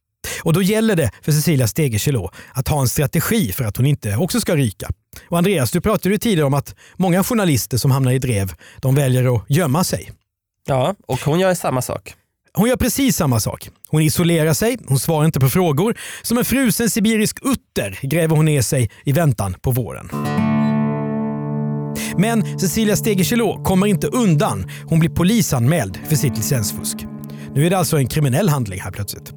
Och 0.44 0.54
då 0.54 0.62
gäller 0.62 0.96
det 0.96 1.12
för 1.22 1.32
Cecilia 1.32 1.68
Steger 1.68 2.00
Chilot 2.00 2.32
att 2.54 2.68
ha 2.68 2.82
en 2.82 2.88
strategi 2.88 3.52
för 3.52 3.64
att 3.64 3.78
hon 3.78 3.86
inte 3.86 4.16
också 4.16 4.42
ska 4.42 4.56
ryka. 4.56 4.90
Och 5.30 5.38
Andreas, 5.38 5.72
du 5.72 5.82
pratade 5.82 6.10
ju 6.10 6.18
tidigare 6.18 6.48
om 6.48 6.54
att 6.54 6.76
många 6.96 7.24
journalister 7.24 7.78
som 7.78 7.92
hamnar 7.92 8.12
i 8.12 8.20
drev, 8.20 8.54
de 8.82 8.96
väljer 8.96 9.36
att 9.36 9.46
gömma 9.50 9.84
sig. 9.84 10.12
Ja, 10.68 10.96
och 11.08 11.20
hon 11.20 11.40
gör 11.40 11.54
samma 11.54 11.82
sak. 11.82 12.14
Hon 12.54 12.70
gör 12.70 12.76
precis 12.76 13.16
samma 13.16 13.40
sak. 13.40 13.70
Hon 13.90 14.02
isolerar 14.02 14.54
sig, 14.54 14.78
hon 14.88 15.00
svarar 15.00 15.26
inte 15.26 15.40
på 15.40 15.50
frågor. 15.50 15.98
Som 16.22 16.38
en 16.38 16.46
frusen 16.46 16.90
sibirisk 16.90 17.38
utter 17.42 18.00
gräver 18.02 18.36
hon 18.36 18.46
ner 18.46 18.62
sig 18.62 18.92
i 19.06 19.12
väntan 19.12 19.54
på 19.62 19.72
våren. 19.72 20.10
Men 22.18 22.60
Cecilia 22.60 22.96
Steger 22.96 23.24
Chilot 23.24 23.66
kommer 23.66 23.88
inte 23.88 24.08
undan. 24.08 24.72
Hon 24.86 25.00
blir 25.00 25.10
polisanmäld 25.10 26.00
för 26.08 26.16
sitt 26.16 26.38
licensfusk. 26.38 26.98
Nu 27.56 27.66
är 27.66 27.70
det 27.70 27.78
alltså 27.78 27.98
en 27.98 28.08
kriminell 28.08 28.50
handling 28.50 28.82
här 28.82 28.92
plötsligt. 28.92 29.34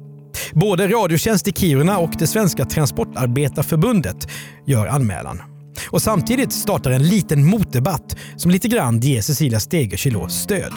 Både 0.53 0.87
Radiotjänst 0.87 1.47
i 1.47 1.51
Kiruna 1.51 1.97
och 1.97 2.11
det 2.19 2.27
svenska 2.27 2.65
Transportarbetarförbundet 2.65 4.27
gör 4.65 4.87
anmälan. 4.87 5.41
Och 5.89 6.01
samtidigt 6.01 6.53
startar 6.53 6.91
en 6.91 7.03
liten 7.03 7.45
motdebatt 7.45 8.15
som 8.35 8.51
lite 8.51 8.67
grann 8.67 8.99
ger 8.99 9.21
Cecilia 9.21 9.59
Steger 9.59 10.27
stöd. 10.27 10.73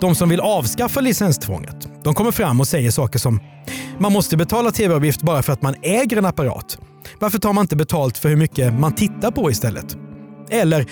De 0.00 0.14
som 0.14 0.28
vill 0.28 0.40
avskaffa 0.40 1.00
licenstvånget, 1.00 1.88
de 2.04 2.14
kommer 2.14 2.30
fram 2.30 2.60
och 2.60 2.68
säger 2.68 2.90
saker 2.90 3.18
som 3.18 3.40
man 3.98 4.12
måste 4.12 4.36
betala 4.36 4.70
tv-avgift 4.70 5.22
bara 5.22 5.42
för 5.42 5.52
att 5.52 5.62
man 5.62 5.74
äger 5.82 6.16
en 6.16 6.26
apparat. 6.26 6.78
Varför 7.18 7.38
tar 7.38 7.52
man 7.52 7.64
inte 7.64 7.76
betalt 7.76 8.18
för 8.18 8.28
hur 8.28 8.36
mycket 8.36 8.74
man 8.74 8.94
tittar 8.94 9.30
på 9.30 9.50
istället? 9.50 9.96
Eller 10.50 10.86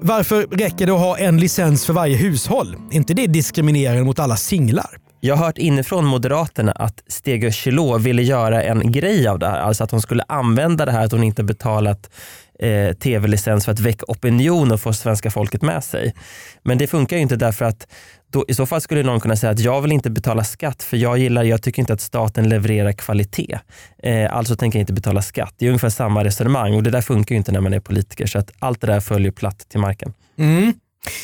varför 0.00 0.46
räcker 0.50 0.86
det 0.86 0.92
att 0.92 1.00
ha 1.00 1.18
en 1.18 1.40
licens 1.40 1.86
för 1.86 1.92
varje 1.92 2.16
hushåll? 2.16 2.76
inte 2.90 3.14
det 3.14 3.26
diskriminerande 3.26 4.04
mot 4.04 4.18
alla 4.18 4.36
singlar? 4.36 5.03
Jag 5.26 5.36
har 5.36 5.46
hört 5.46 5.58
inifrån 5.58 6.04
Moderaterna 6.04 6.72
att 6.72 7.02
Stege 7.06 7.52
Chilot 7.52 8.00
ville 8.00 8.22
göra 8.22 8.62
en 8.62 8.92
grej 8.92 9.28
av 9.28 9.38
det 9.38 9.46
här. 9.46 9.60
Alltså 9.60 9.84
att 9.84 9.90
hon 9.90 10.00
skulle 10.00 10.24
använda 10.28 10.84
det 10.84 10.92
här 10.92 11.04
att 11.04 11.12
hon 11.12 11.22
inte 11.22 11.44
betalat 11.44 12.10
eh, 12.58 12.92
tv-licens 12.92 13.64
för 13.64 13.72
att 13.72 13.80
väcka 13.80 14.04
opinion 14.08 14.72
och 14.72 14.80
få 14.80 14.92
svenska 14.92 15.30
folket 15.30 15.62
med 15.62 15.84
sig. 15.84 16.14
Men 16.62 16.78
det 16.78 16.86
funkar 16.86 17.16
ju 17.16 17.22
inte 17.22 17.36
därför 17.36 17.64
att 17.64 17.86
då, 18.32 18.44
i 18.48 18.54
så 18.54 18.66
fall 18.66 18.80
skulle 18.80 19.02
någon 19.02 19.20
kunna 19.20 19.36
säga 19.36 19.52
att 19.52 19.60
jag 19.60 19.82
vill 19.82 19.92
inte 19.92 20.10
betala 20.10 20.44
skatt 20.44 20.82
för 20.82 20.96
jag 20.96 21.18
gillar, 21.18 21.44
jag 21.44 21.62
tycker 21.62 21.82
inte 21.82 21.92
att 21.92 22.00
staten 22.00 22.48
levererar 22.48 22.92
kvalitet. 22.92 23.58
Eh, 24.02 24.36
alltså 24.36 24.56
tänker 24.56 24.78
jag 24.78 24.82
inte 24.82 24.92
betala 24.92 25.22
skatt. 25.22 25.54
Det 25.58 25.66
är 25.66 25.68
ungefär 25.68 25.90
samma 25.90 26.24
resonemang 26.24 26.74
och 26.74 26.82
det 26.82 26.90
där 26.90 27.02
funkar 27.02 27.34
ju 27.34 27.36
inte 27.36 27.52
när 27.52 27.60
man 27.60 27.72
är 27.72 27.80
politiker 27.80 28.26
så 28.26 28.38
att 28.38 28.52
allt 28.58 28.80
det 28.80 28.86
där 28.86 29.00
följer 29.00 29.30
platt 29.30 29.68
till 29.68 29.80
marken. 29.80 30.12
Mm. 30.38 30.72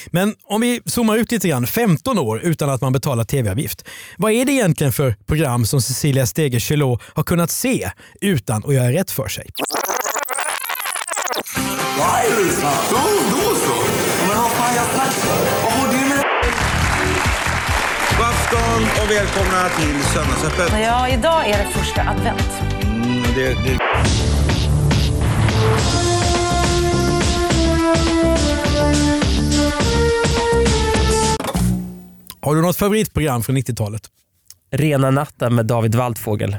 Men 0.06 0.34
om 0.44 0.60
vi 0.60 0.80
zoomar 0.86 1.16
ut 1.16 1.32
lite 1.32 1.48
grann, 1.48 1.66
15 1.66 2.18
år 2.18 2.40
utan 2.40 2.70
att 2.70 2.80
man 2.80 2.92
betalar 2.92 3.24
tv-avgift. 3.24 3.84
Vad 4.16 4.32
är 4.32 4.44
det 4.44 4.52
egentligen 4.52 4.92
för 4.92 5.14
program 5.26 5.66
som 5.66 5.82
Cecilia 5.82 6.26
Stegö 6.26 6.60
Chilot 6.60 7.02
har 7.14 7.22
kunnat 7.22 7.50
se 7.50 7.90
utan 8.20 8.64
att 8.64 8.74
göra 8.74 8.92
rätt 8.92 9.10
för 9.10 9.28
sig? 9.28 9.46
Afton 18.50 19.04
och 19.04 19.10
välkomna 19.10 19.68
till 19.68 20.04
Söndagsöppet. 20.04 20.72
Ja, 20.82 21.08
idag 21.08 21.48
är 21.48 21.58
det 21.58 21.70
första 21.72 22.00
advent. 22.00 22.50
Mm, 22.82 23.22
det, 23.34 23.48
det... 23.48 24.29
Har 32.42 32.54
du 32.54 32.62
något 32.62 32.76
favoritprogram 32.76 33.42
från 33.42 33.56
90-talet? 33.56 34.02
Rena 34.70 35.10
natten 35.10 35.54
med 35.54 35.66
David 35.66 35.94
Waldfågel. 35.94 36.56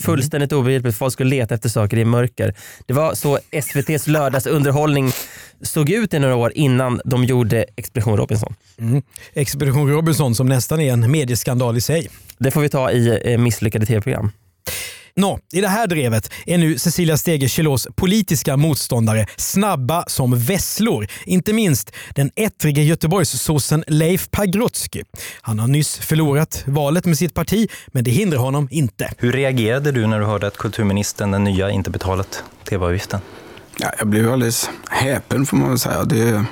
Fullständigt 0.00 0.52
mm. 0.52 0.60
obegripligt. 0.60 0.96
Folk 0.96 1.12
skulle 1.12 1.30
leta 1.30 1.54
efter 1.54 1.68
saker 1.68 1.96
i 1.96 2.04
mörker. 2.04 2.54
Det 2.86 2.92
var 2.92 3.14
så 3.14 3.38
SVTs 3.50 4.06
lördagsunderhållning 4.06 5.12
såg 5.62 5.90
ut 5.90 6.14
i 6.14 6.18
några 6.18 6.36
år 6.36 6.52
innan 6.54 7.00
de 7.04 7.24
gjorde 7.24 7.64
Expedition 7.76 8.16
Robinson. 8.16 8.54
Mm. 8.78 9.02
Expedition 9.32 9.90
Robinson 9.90 10.34
som 10.34 10.46
nästan 10.46 10.80
är 10.80 10.92
en 10.92 11.10
medieskandal 11.10 11.76
i 11.76 11.80
sig. 11.80 12.08
Det 12.38 12.50
får 12.50 12.60
vi 12.60 12.68
ta 12.68 12.90
i 12.90 13.32
eh, 13.32 13.38
misslyckade 13.38 13.86
tv-program. 13.86 14.30
Nå, 15.16 15.38
I 15.52 15.60
det 15.60 15.68
här 15.68 15.86
drevet 15.86 16.32
är 16.46 16.58
nu 16.58 16.78
Cecilia 16.78 17.16
Stege 17.16 17.48
Chilos 17.48 17.88
politiska 17.96 18.56
motståndare 18.56 19.26
snabba 19.36 20.04
som 20.06 20.38
vesslor. 20.38 21.06
Inte 21.24 21.52
minst 21.52 21.92
den 22.14 22.30
ettrige 22.36 22.82
Göteborgssossen 22.82 23.84
Leif 23.86 24.30
Pagrotsky. 24.30 25.02
Han 25.40 25.58
har 25.58 25.68
nyss 25.68 25.98
förlorat 25.98 26.62
valet 26.66 27.04
med 27.04 27.18
sitt 27.18 27.34
parti, 27.34 27.70
men 27.86 28.04
det 28.04 28.10
hindrar 28.10 28.38
honom 28.38 28.68
inte. 28.70 29.10
Hur 29.18 29.32
reagerade 29.32 29.92
du 29.92 30.06
när 30.06 30.20
du 30.20 30.26
hörde 30.26 30.46
att 30.46 30.56
kulturministern, 30.56 31.30
den 31.30 31.44
nya, 31.44 31.70
inte 31.70 31.90
betalat 31.90 32.44
tv-avgiften? 32.68 33.20
Ja, 33.78 33.92
jag 33.98 34.06
blev 34.08 34.32
alldeles 34.32 34.70
häpen 34.90 35.46
får 35.46 35.56
man 35.56 35.68
väl 35.68 35.78
säga. 35.78 36.04
Det 36.04 36.44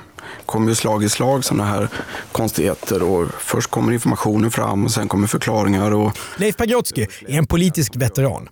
kommer 0.47 0.69
ju 0.69 0.75
slag 0.75 1.05
i 1.05 1.09
slag 1.09 1.45
sådana 1.45 1.65
här 1.65 1.89
konstigheter. 2.33 3.03
Och 3.03 3.29
först 3.39 3.71
kommer 3.71 3.93
informationen 3.93 4.51
fram 4.51 4.85
och 4.85 4.91
sen 4.91 5.09
kommer 5.09 5.27
förklaringar. 5.27 5.91
Och... 5.91 6.19
Leif 6.37 6.57
Pagrotsky 6.57 7.07
är 7.29 7.39
en 7.39 7.47
politisk 7.47 7.97
veteran. 7.97 8.49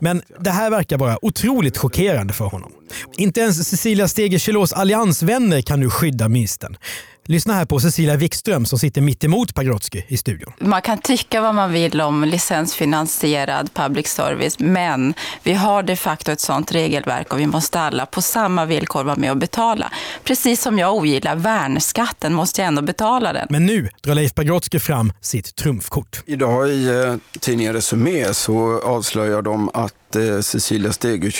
Men 0.00 0.22
det 0.40 0.50
här 0.50 0.70
verkar 0.70 0.98
vara 0.98 1.24
otroligt 1.24 1.78
chockerande 1.78 2.32
för 2.32 2.44
honom. 2.44 2.72
Inte 3.16 3.40
ens 3.40 3.68
Cecilia 3.68 4.08
Steger 4.08 4.38
alliansvänner 4.74 5.62
kan 5.62 5.80
nu 5.80 5.90
skydda 5.90 6.28
ministern. 6.28 6.76
Lyssna 7.26 7.54
här 7.54 7.64
på 7.64 7.80
Cecilia 7.80 8.16
Wikström 8.16 8.66
som 8.66 8.78
sitter 8.78 9.00
mitt 9.00 9.24
emot 9.24 9.54
Pagrotsky 9.54 10.02
i 10.08 10.16
studion. 10.16 10.52
Man 10.58 10.82
kan 10.82 10.98
tycka 10.98 11.40
vad 11.40 11.54
man 11.54 11.72
vill 11.72 12.00
om 12.00 12.24
licensfinansierad 12.24 13.74
public 13.74 14.06
service, 14.06 14.58
men 14.58 15.14
vi 15.42 15.52
har 15.52 15.82
de 15.82 15.96
facto 15.96 16.32
ett 16.32 16.40
sådant 16.40 16.72
regelverk 16.72 17.32
och 17.32 17.40
vi 17.40 17.46
måste 17.46 17.80
alla 17.80 18.06
på 18.06 18.22
samma 18.22 18.64
villkor 18.64 19.04
vara 19.04 19.16
med 19.16 19.30
och 19.30 19.36
betala. 19.36 19.92
Precis 20.24 20.62
som 20.62 20.78
jag 20.78 20.94
ogillar 20.94 21.36
värnskatten 21.36 22.34
måste 22.34 22.60
jag 22.60 22.68
ändå 22.68 22.82
betala 22.82 23.32
den. 23.32 23.46
Men 23.50 23.66
nu 23.66 23.88
drar 24.02 24.14
Leif 24.14 24.34
Pagrotsky 24.34 24.78
fram 24.78 25.12
sitt 25.20 25.56
trumfkort. 25.56 26.22
Idag 26.26 26.68
i 26.68 26.88
eh, 26.88 27.14
tidningen 27.40 27.72
Resumé 27.72 28.34
så 28.34 28.80
avslöjar 28.84 29.42
de 29.42 29.70
att 29.74 30.16
eh, 30.16 30.40
Cecilia 30.40 30.92
Stegö 30.92 31.30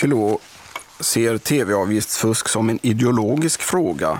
ser 0.99 1.37
tv-avgiftsfusk 1.37 2.49
som 2.49 2.69
en 2.69 2.79
ideologisk 2.81 3.61
fråga 3.61 4.19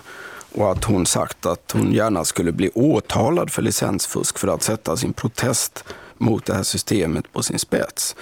och 0.54 0.72
att 0.72 0.84
hon 0.84 1.06
sagt 1.06 1.46
att 1.46 1.72
hon 1.72 1.94
gärna 1.94 2.26
skulle 2.26 2.52
bli 2.52 2.70
åtalad 2.74 3.52
för 3.52 3.62
licensfusk 3.62 4.40
för 4.40 4.48
att 4.48 4.64
sätta 4.64 4.98
sin 4.98 5.14
protest 5.14 5.84
mot 6.18 6.46
det 6.46 6.54
här 6.54 6.64
systemet 6.64 7.34
på 7.34 7.44
sin 7.44 7.60
spets. 7.60 8.16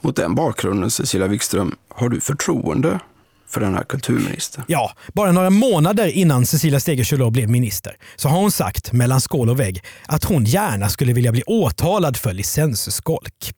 Mot 0.00 0.16
den 0.16 0.34
bakgrunden, 0.34 0.90
Cecilia 0.90 1.26
Wikström, 1.26 1.76
har 1.88 2.08
du 2.08 2.20
förtroende 2.20 3.00
för 3.48 3.60
den 3.60 3.74
här 3.74 3.84
kulturministern? 3.84 4.64
Ja, 4.68 4.92
bara 5.12 5.32
några 5.32 5.50
månader 5.50 6.06
innan 6.06 6.46
Cecilia 6.46 6.80
Stegö 6.80 7.30
blev 7.30 7.50
minister 7.50 7.96
så 8.16 8.28
har 8.28 8.40
hon 8.40 8.50
sagt 8.50 8.92
mellan 8.92 9.20
skål 9.20 9.50
och 9.50 9.60
vägg 9.60 9.84
att 10.06 10.24
hon 10.24 10.44
gärna 10.44 10.88
skulle 10.88 11.12
vilja 11.12 11.32
bli 11.32 11.42
åtalad 11.46 12.16
för 12.16 12.32
licensskolk. 12.32 13.54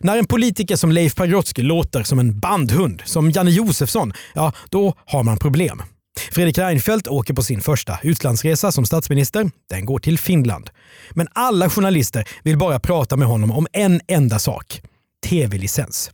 När 0.00 0.18
en 0.18 0.26
politiker 0.26 0.76
som 0.76 0.92
Leif 0.92 1.14
Pagrotsky 1.14 1.62
låter 1.62 2.02
som 2.02 2.18
en 2.18 2.40
bandhund, 2.40 3.02
som 3.04 3.30
Janne 3.30 3.50
Josefsson, 3.50 4.12
ja 4.34 4.52
då 4.70 4.94
har 5.06 5.22
man 5.22 5.38
problem. 5.38 5.82
Fredrik 6.32 6.58
Reinfeldt 6.58 7.08
åker 7.08 7.34
på 7.34 7.42
sin 7.42 7.60
första 7.60 7.98
utlandsresa 8.02 8.72
som 8.72 8.84
statsminister. 8.84 9.50
Den 9.70 9.84
går 9.84 9.98
till 9.98 10.18
Finland. 10.18 10.70
Men 11.10 11.28
alla 11.32 11.70
journalister 11.70 12.24
vill 12.42 12.58
bara 12.58 12.80
prata 12.80 13.16
med 13.16 13.28
honom 13.28 13.50
om 13.50 13.66
en 13.72 14.00
enda 14.08 14.38
sak. 14.38 14.82
TV-licens. 15.26 16.10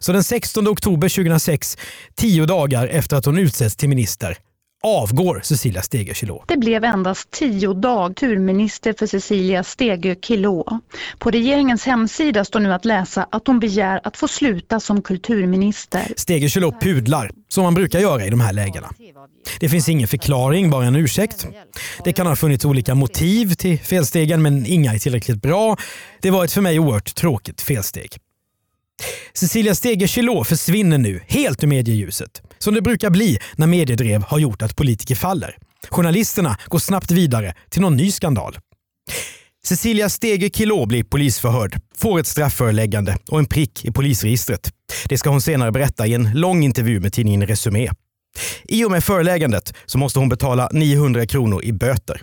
Så 0.00 0.12
den 0.12 0.24
16 0.24 0.68
oktober 0.68 1.08
2006, 1.08 1.78
tio 2.14 2.46
dagar 2.46 2.86
efter 2.86 3.16
att 3.16 3.26
hon 3.26 3.38
utsetts 3.38 3.76
till 3.76 3.88
minister, 3.88 4.36
avgår 4.82 5.40
Cecilia 5.44 5.82
Stegö 5.82 6.14
Chilot. 6.14 6.44
Det 6.48 6.56
blev 6.56 6.84
endast 6.84 7.30
tio 7.30 7.74
dag 7.74 8.16
turminister 8.16 8.94
för 8.98 9.06
Cecilia 9.06 9.64
Stegö 9.64 10.14
Chilot. 10.22 10.66
På 11.18 11.30
regeringens 11.30 11.84
hemsida 11.84 12.44
står 12.44 12.60
nu 12.60 12.72
att 12.72 12.84
läsa 12.84 13.26
att 13.30 13.46
hon 13.46 13.60
begär 13.60 14.00
att 14.04 14.16
få 14.16 14.28
sluta 14.28 14.80
som 14.80 15.02
kulturminister. 15.02 16.12
Stegö 16.16 16.48
Chilot 16.48 16.80
pudlar, 16.80 17.30
som 17.52 17.64
man 17.64 17.74
brukar 17.74 18.00
göra 18.00 18.26
i 18.26 18.30
de 18.30 18.40
här 18.40 18.52
lägena. 18.52 18.90
Det 19.60 19.68
finns 19.68 19.88
ingen 19.88 20.08
förklaring, 20.08 20.70
bara 20.70 20.84
en 20.84 20.96
ursäkt. 20.96 21.46
Det 22.04 22.12
kan 22.12 22.26
ha 22.26 22.36
funnits 22.36 22.64
olika 22.64 22.94
motiv 22.94 23.54
till 23.54 23.78
felstegen 23.78 24.42
men 24.42 24.66
inga 24.66 24.94
är 24.94 24.98
tillräckligt 24.98 25.42
bra. 25.42 25.76
Det 26.22 26.30
var 26.30 26.44
ett 26.44 26.52
för 26.52 26.60
mig 26.60 26.78
oerhört 26.78 27.14
tråkigt 27.14 27.60
felsteg. 27.60 28.16
Cecilia 29.34 29.74
Stege 29.74 30.08
Chilot 30.08 30.48
försvinner 30.48 30.98
nu 30.98 31.20
helt 31.26 31.64
ur 31.64 31.68
medieljuset. 31.68 32.42
Som 32.58 32.74
det 32.74 32.82
brukar 32.82 33.10
bli 33.10 33.38
när 33.56 33.66
mediedrev 33.66 34.22
har 34.22 34.38
gjort 34.38 34.62
att 34.62 34.76
politiker 34.76 35.14
faller. 35.14 35.56
Journalisterna 35.88 36.58
går 36.66 36.78
snabbt 36.78 37.10
vidare 37.10 37.54
till 37.70 37.82
någon 37.82 37.96
ny 37.96 38.10
skandal. 38.10 38.58
Cecilia 39.64 40.08
Stege 40.08 40.50
Kilo 40.50 40.86
blir 40.86 41.04
polisförhörd, 41.04 41.80
får 41.96 42.20
ett 42.20 42.26
strafföreläggande 42.26 43.18
och 43.28 43.38
en 43.38 43.46
prick 43.46 43.84
i 43.84 43.90
polisregistret. 43.90 44.72
Det 45.04 45.18
ska 45.18 45.30
hon 45.30 45.40
senare 45.40 45.72
berätta 45.72 46.06
i 46.06 46.14
en 46.14 46.30
lång 46.34 46.64
intervju 46.64 47.00
med 47.00 47.12
tidningen 47.12 47.46
Resumé. 47.46 47.88
I 48.64 48.84
och 48.84 48.90
med 48.90 49.04
föreläggandet 49.04 49.74
så 49.86 49.98
måste 49.98 50.18
hon 50.18 50.28
betala 50.28 50.68
900 50.72 51.26
kronor 51.26 51.64
i 51.64 51.72
böter. 51.72 52.20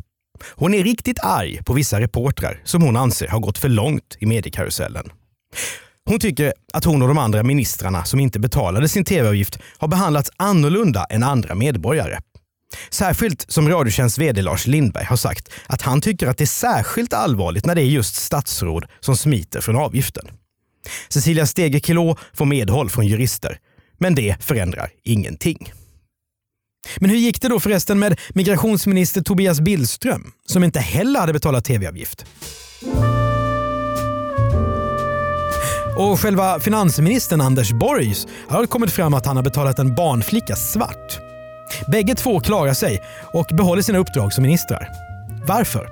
Hon 0.56 0.74
är 0.74 0.84
riktigt 0.84 1.20
arg 1.24 1.64
på 1.64 1.74
vissa 1.74 2.00
reportrar 2.00 2.62
som 2.64 2.82
hon 2.82 2.98
anser 2.98 3.28
har 3.28 3.40
gått 3.40 3.58
för 3.58 3.70
långt 3.70 4.18
i 4.20 4.26
mediekarusellen. 4.26 5.10
Hon 6.06 6.20
tycker 6.20 6.54
att 6.74 6.86
hon 6.86 7.02
och 7.02 7.08
de 7.08 7.18
andra 7.18 7.44
ministrarna 7.44 8.06
som 8.06 8.20
inte 8.20 8.40
betalade 8.40 8.90
sin 8.90 9.06
tv-avgift 9.06 9.60
har 9.78 9.88
behandlats 9.88 10.32
annorlunda 10.38 11.06
än 11.10 11.24
andra 11.24 11.56
medborgare. 11.56 12.20
Särskilt 12.90 13.52
som 13.52 13.70
Radiotjänsts 13.70 14.20
VD 14.20 14.42
Lars 14.42 14.68
Lindberg 14.68 15.06
har 15.06 15.16
sagt 15.16 15.50
att 15.68 15.82
han 15.82 16.02
tycker 16.02 16.28
att 16.28 16.38
det 16.38 16.44
är 16.44 16.46
särskilt 16.46 17.14
allvarligt 17.14 17.66
när 17.66 17.76
det 17.76 17.82
är 17.82 17.86
just 17.86 18.16
statsråd 18.16 18.86
som 19.00 19.18
smiter 19.18 19.62
från 19.62 19.76
avgiften. 19.76 20.28
Cecilia 21.10 21.46
Stegekilå 21.46 22.18
får 22.34 22.46
medhåll 22.46 22.90
från 22.90 23.08
jurister, 23.08 23.60
men 23.98 24.16
det 24.16 24.44
förändrar 24.44 24.90
ingenting. 25.04 25.74
Men 26.98 27.10
hur 27.10 27.18
gick 27.18 27.42
det 27.42 27.48
då 27.48 27.60
förresten 27.60 28.00
med 28.00 28.20
migrationsminister 28.30 29.22
Tobias 29.22 29.60
Billström 29.60 30.32
som 30.46 30.64
inte 30.64 30.80
heller 30.80 31.20
hade 31.20 31.34
betalat 31.34 31.66
tv-avgift? 31.66 32.26
Och 35.98 36.20
själva 36.20 36.60
finansministern 36.60 37.42
Anders 37.42 37.72
Borgs 37.72 38.28
har 38.48 38.66
kommit 38.66 38.92
fram 38.92 39.14
att 39.14 39.26
han 39.26 39.36
har 39.36 39.44
betalat 39.44 39.80
en 39.80 39.96
barnflicka 39.96 40.56
svart. 40.56 41.20
Bägge 41.92 42.16
två 42.16 42.40
klarar 42.40 42.74
sig 42.74 43.04
och 43.34 43.46
behåller 43.58 43.82
sina 43.82 43.98
uppdrag 43.98 44.34
som 44.34 44.42
ministrar. 44.42 44.88
Varför? 45.48 45.90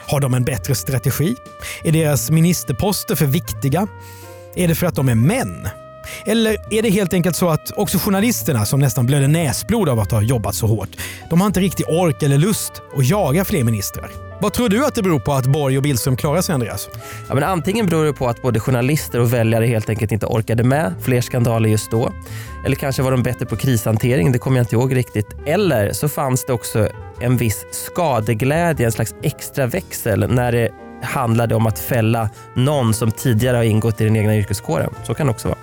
Har 0.00 0.20
de 0.20 0.34
en 0.34 0.44
bättre 0.44 0.74
strategi? 0.74 1.34
Är 1.84 1.92
deras 1.92 2.30
ministerposter 2.30 3.14
för 3.14 3.26
viktiga? 3.26 3.88
Är 4.56 4.68
det 4.68 4.74
för 4.74 4.86
att 4.86 4.94
de 4.94 5.08
är 5.08 5.14
män? 5.14 5.68
Eller 6.24 6.56
är 6.70 6.82
det 6.82 6.90
helt 6.90 7.14
enkelt 7.14 7.36
så 7.36 7.48
att 7.48 7.72
också 7.76 7.98
journalisterna 7.98 8.66
som 8.66 8.80
nästan 8.80 9.06
blöder 9.06 9.28
näsblod 9.28 9.88
av 9.88 10.00
att 10.00 10.10
ha 10.10 10.22
jobbat 10.22 10.54
så 10.54 10.66
hårt, 10.66 10.88
de 11.30 11.40
har 11.40 11.46
inte 11.46 11.60
riktigt 11.60 11.88
ork 11.88 12.22
eller 12.22 12.38
lust 12.38 12.72
att 12.96 13.08
jaga 13.08 13.44
fler 13.44 13.64
ministrar? 13.64 14.10
Vad 14.40 14.52
tror 14.52 14.68
du 14.68 14.86
att 14.86 14.94
det 14.94 15.02
beror 15.02 15.20
på 15.20 15.32
att 15.32 15.46
Borg 15.46 15.76
och 15.76 15.82
Billström 15.82 16.16
klarar 16.16 16.42
sig, 16.42 16.52
Andreas? 16.54 16.88
Ja, 17.28 17.34
men 17.34 17.44
antingen 17.44 17.86
beror 17.86 18.04
det 18.04 18.12
på 18.12 18.28
att 18.28 18.42
både 18.42 18.60
journalister 18.60 19.20
och 19.20 19.32
väljare 19.32 19.66
helt 19.66 19.88
enkelt 19.88 20.12
inte 20.12 20.26
orkade 20.26 20.64
med 20.64 20.94
fler 21.02 21.20
skandaler 21.20 21.68
just 21.68 21.90
då. 21.90 22.12
Eller 22.66 22.76
kanske 22.76 23.02
var 23.02 23.10
de 23.10 23.22
bättre 23.22 23.46
på 23.46 23.56
krishantering, 23.56 24.32
det 24.32 24.38
kommer 24.38 24.56
jag 24.56 24.64
inte 24.64 24.74
ihåg 24.74 24.96
riktigt. 24.96 25.26
Eller 25.46 25.92
så 25.92 26.08
fanns 26.08 26.44
det 26.46 26.52
också 26.52 26.88
en 27.20 27.36
viss 27.36 27.64
skadeglädje, 27.70 28.86
en 28.86 28.92
slags 28.92 29.14
extra 29.22 29.66
växel 29.66 30.30
när 30.30 30.52
det 30.52 30.70
Handlar 31.02 31.46
det 31.46 31.54
om 31.54 31.66
att 31.66 31.78
fälla 31.78 32.30
någon 32.54 32.94
som 32.94 33.10
tidigare 33.10 33.56
har 33.56 33.64
ingått 33.64 34.00
i 34.00 34.04
den 34.04 34.16
egna 34.16 34.36
yrkeskåren. 34.36 34.94
Så 35.04 35.14
kan 35.14 35.26
det 35.26 35.30
också 35.30 35.48
vara. 35.48 35.58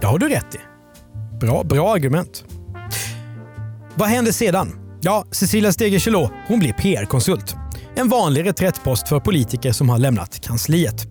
Det 0.00 0.06
har 0.06 0.18
du 0.18 0.28
rätt 0.28 0.54
i. 0.54 0.58
Bra, 1.40 1.62
bra 1.64 1.94
argument. 1.94 2.44
Vad 3.94 4.08
händer 4.08 4.32
sedan? 4.32 4.72
Ja, 5.00 5.24
Cecilia 5.30 5.72
Stegö 5.72 6.28
hon 6.48 6.58
blir 6.58 6.72
PR-konsult. 6.72 7.56
En 7.94 8.08
vanlig 8.08 8.46
reträttpost 8.46 9.08
för 9.08 9.20
politiker 9.20 9.72
som 9.72 9.88
har 9.88 9.98
lämnat 9.98 10.40
kansliet. 10.40 11.06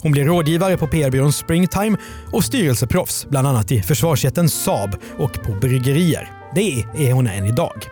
Hon 0.00 0.12
blir 0.12 0.24
rådgivare 0.24 0.76
på 0.76 0.86
PR-byrån 0.86 1.32
Springtime 1.32 1.96
och 2.32 2.44
styrelseproffs, 2.44 3.26
bland 3.30 3.48
annat 3.48 3.72
i 3.72 3.82
försvarsjätten 3.82 4.48
Saab 4.48 4.96
och 5.18 5.32
på 5.32 5.52
bryggerier. 5.52 6.32
Det 6.54 6.84
är 6.96 7.12
hon 7.12 7.26
än 7.26 7.46
idag. 7.46 7.82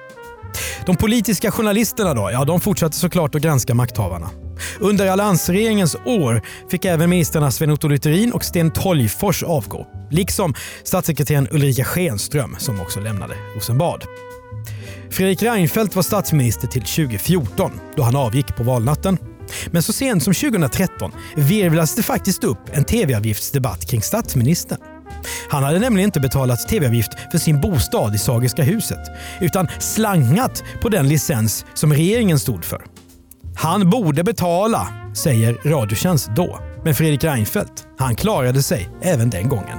De 0.87 0.97
politiska 0.97 1.51
journalisterna 1.51 2.15
då? 2.15 2.31
Ja, 2.33 2.45
de 2.45 2.61
fortsatte 2.61 2.97
såklart 2.97 3.35
att 3.35 3.43
granska 3.43 3.75
makthavarna. 3.75 4.31
Under 4.81 5.07
alliansregeringens 5.07 5.97
år 6.05 6.43
fick 6.71 6.85
även 6.85 7.11
ministrarna 7.11 7.51
Sven-Otto 7.51 7.89
Littorin 7.89 8.33
och 8.33 8.45
Sten 8.45 8.71
Tolgfors 8.71 9.43
avgå. 9.43 9.87
Liksom 10.11 10.55
statssekreteraren 10.85 11.49
Ulrika 11.51 11.85
Schenström 11.85 12.57
som 12.59 12.81
också 12.81 13.01
lämnade 13.01 13.35
Rosenbad. 13.55 14.05
Fredrik 15.11 15.43
Reinfeldt 15.43 15.97
var 15.97 16.03
statsminister 16.03 16.69
till 16.69 16.83
2014 16.83 17.71
då 17.97 18.03
han 18.03 18.17
avgick 18.17 18.57
på 18.57 18.63
valnatten. 18.63 19.19
Men 19.71 19.83
så 19.83 19.93
sent 19.93 20.23
som 20.23 20.35
2013 20.35 21.13
virvlades 21.37 21.95
det 21.95 22.03
faktiskt 22.03 22.45
upp 22.45 22.59
en 22.73 22.85
tv-avgiftsdebatt 22.85 23.91
kring 23.91 24.03
statsministern. 24.03 24.79
Han 25.49 25.63
hade 25.65 25.79
nämligen 25.79 26.09
inte 26.09 26.21
betalat 26.21 26.69
tv-avgift 26.69 27.11
för 27.31 27.39
sin 27.39 27.61
bostad 27.61 28.15
i 28.15 28.19
Sagerska 28.19 28.63
huset 28.63 28.99
utan 29.41 29.69
slangat 29.79 30.65
på 30.81 30.89
den 30.89 31.09
licens 31.09 31.65
som 31.75 31.93
regeringen 31.93 32.39
stod 32.39 32.65
för. 32.65 32.83
Han 33.61 33.91
borde 33.91 34.25
betala, 34.25 34.89
säger 35.15 35.59
Radiotjänst 35.65 36.31
då. 36.37 36.59
Men 36.85 36.95
Fredrik 36.95 37.25
Reinfeldt, 37.25 37.87
han 37.99 38.15
klarade 38.15 38.63
sig 38.63 38.89
även 39.03 39.31
den 39.31 39.49
gången. 39.49 39.79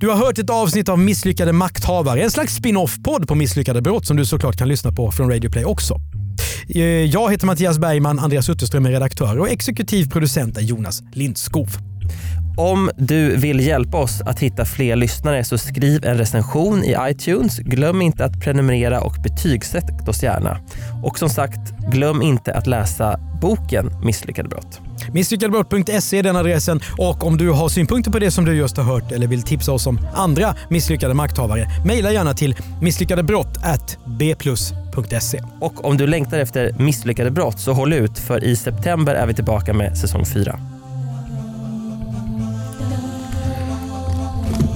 Du 0.00 0.08
har 0.08 0.16
hört 0.16 0.38
ett 0.38 0.50
avsnitt 0.50 0.88
av 0.88 0.98
Misslyckade 0.98 1.52
makthavare, 1.52 2.22
en 2.22 2.30
slags 2.30 2.54
spin-off-podd 2.54 3.28
på 3.28 3.34
misslyckade 3.34 3.82
brott 3.82 4.06
som 4.06 4.16
du 4.16 4.26
såklart 4.26 4.56
kan 4.56 4.68
lyssna 4.68 4.92
på 4.92 5.10
från 5.10 5.30
Radio 5.30 5.50
Play 5.50 5.64
också. 5.64 5.94
Eh, 6.68 6.82
jag 6.84 7.30
heter 7.30 7.46
Mattias 7.46 7.78
Bergman, 7.78 8.18
Andreas 8.18 8.48
Utterström 8.48 8.86
är 8.86 8.90
redaktör 8.90 9.38
och 9.38 9.48
exekutiv 9.48 10.10
producent 10.10 10.56
är 10.58 10.62
Jonas 10.62 11.02
Lindskov. 11.12 11.68
Om 12.56 12.90
du 12.96 13.36
vill 13.36 13.60
hjälpa 13.60 13.96
oss 13.96 14.20
att 14.20 14.40
hitta 14.40 14.64
fler 14.64 14.96
lyssnare 14.96 15.44
så 15.44 15.58
skriv 15.58 16.04
en 16.04 16.18
recension 16.18 16.84
i 16.84 16.96
iTunes. 17.00 17.58
Glöm 17.58 18.02
inte 18.02 18.24
att 18.24 18.40
prenumerera 18.40 19.00
och 19.00 19.14
betygsätt 19.22 20.08
oss 20.08 20.22
gärna. 20.22 20.58
Och 21.02 21.18
som 21.18 21.30
sagt, 21.30 21.60
glöm 21.90 22.22
inte 22.22 22.54
att 22.54 22.66
läsa 22.66 23.18
boken 23.40 23.90
Misslyckade 24.04 24.48
brott. 24.48 24.80
Misslyckadebrott.se 25.12 26.18
är 26.18 26.22
den 26.22 26.36
adressen 26.36 26.80
och 26.98 27.26
om 27.26 27.36
du 27.36 27.50
har 27.50 27.68
synpunkter 27.68 28.10
på 28.10 28.18
det 28.18 28.30
som 28.30 28.44
du 28.44 28.54
just 28.54 28.76
har 28.76 28.84
hört 28.84 29.12
eller 29.12 29.26
vill 29.26 29.42
tipsa 29.42 29.72
oss 29.72 29.86
om 29.86 30.00
andra 30.14 30.54
misslyckade 30.70 31.14
makthavare, 31.14 31.66
mejla 31.86 32.12
gärna 32.12 32.34
till 32.34 32.56
misslyckadebrott@bplus.se. 32.82 35.42
Och 35.60 35.84
om 35.84 35.96
du 35.96 36.06
längtar 36.06 36.38
efter 36.38 36.72
misslyckade 36.78 37.30
brott 37.30 37.60
så 37.60 37.72
håll 37.72 37.92
ut 37.92 38.18
för 38.18 38.44
i 38.44 38.56
september 38.56 39.14
är 39.14 39.26
vi 39.26 39.34
tillbaka 39.34 39.74
med 39.74 39.98
säsong 39.98 40.24
4. 40.24 40.60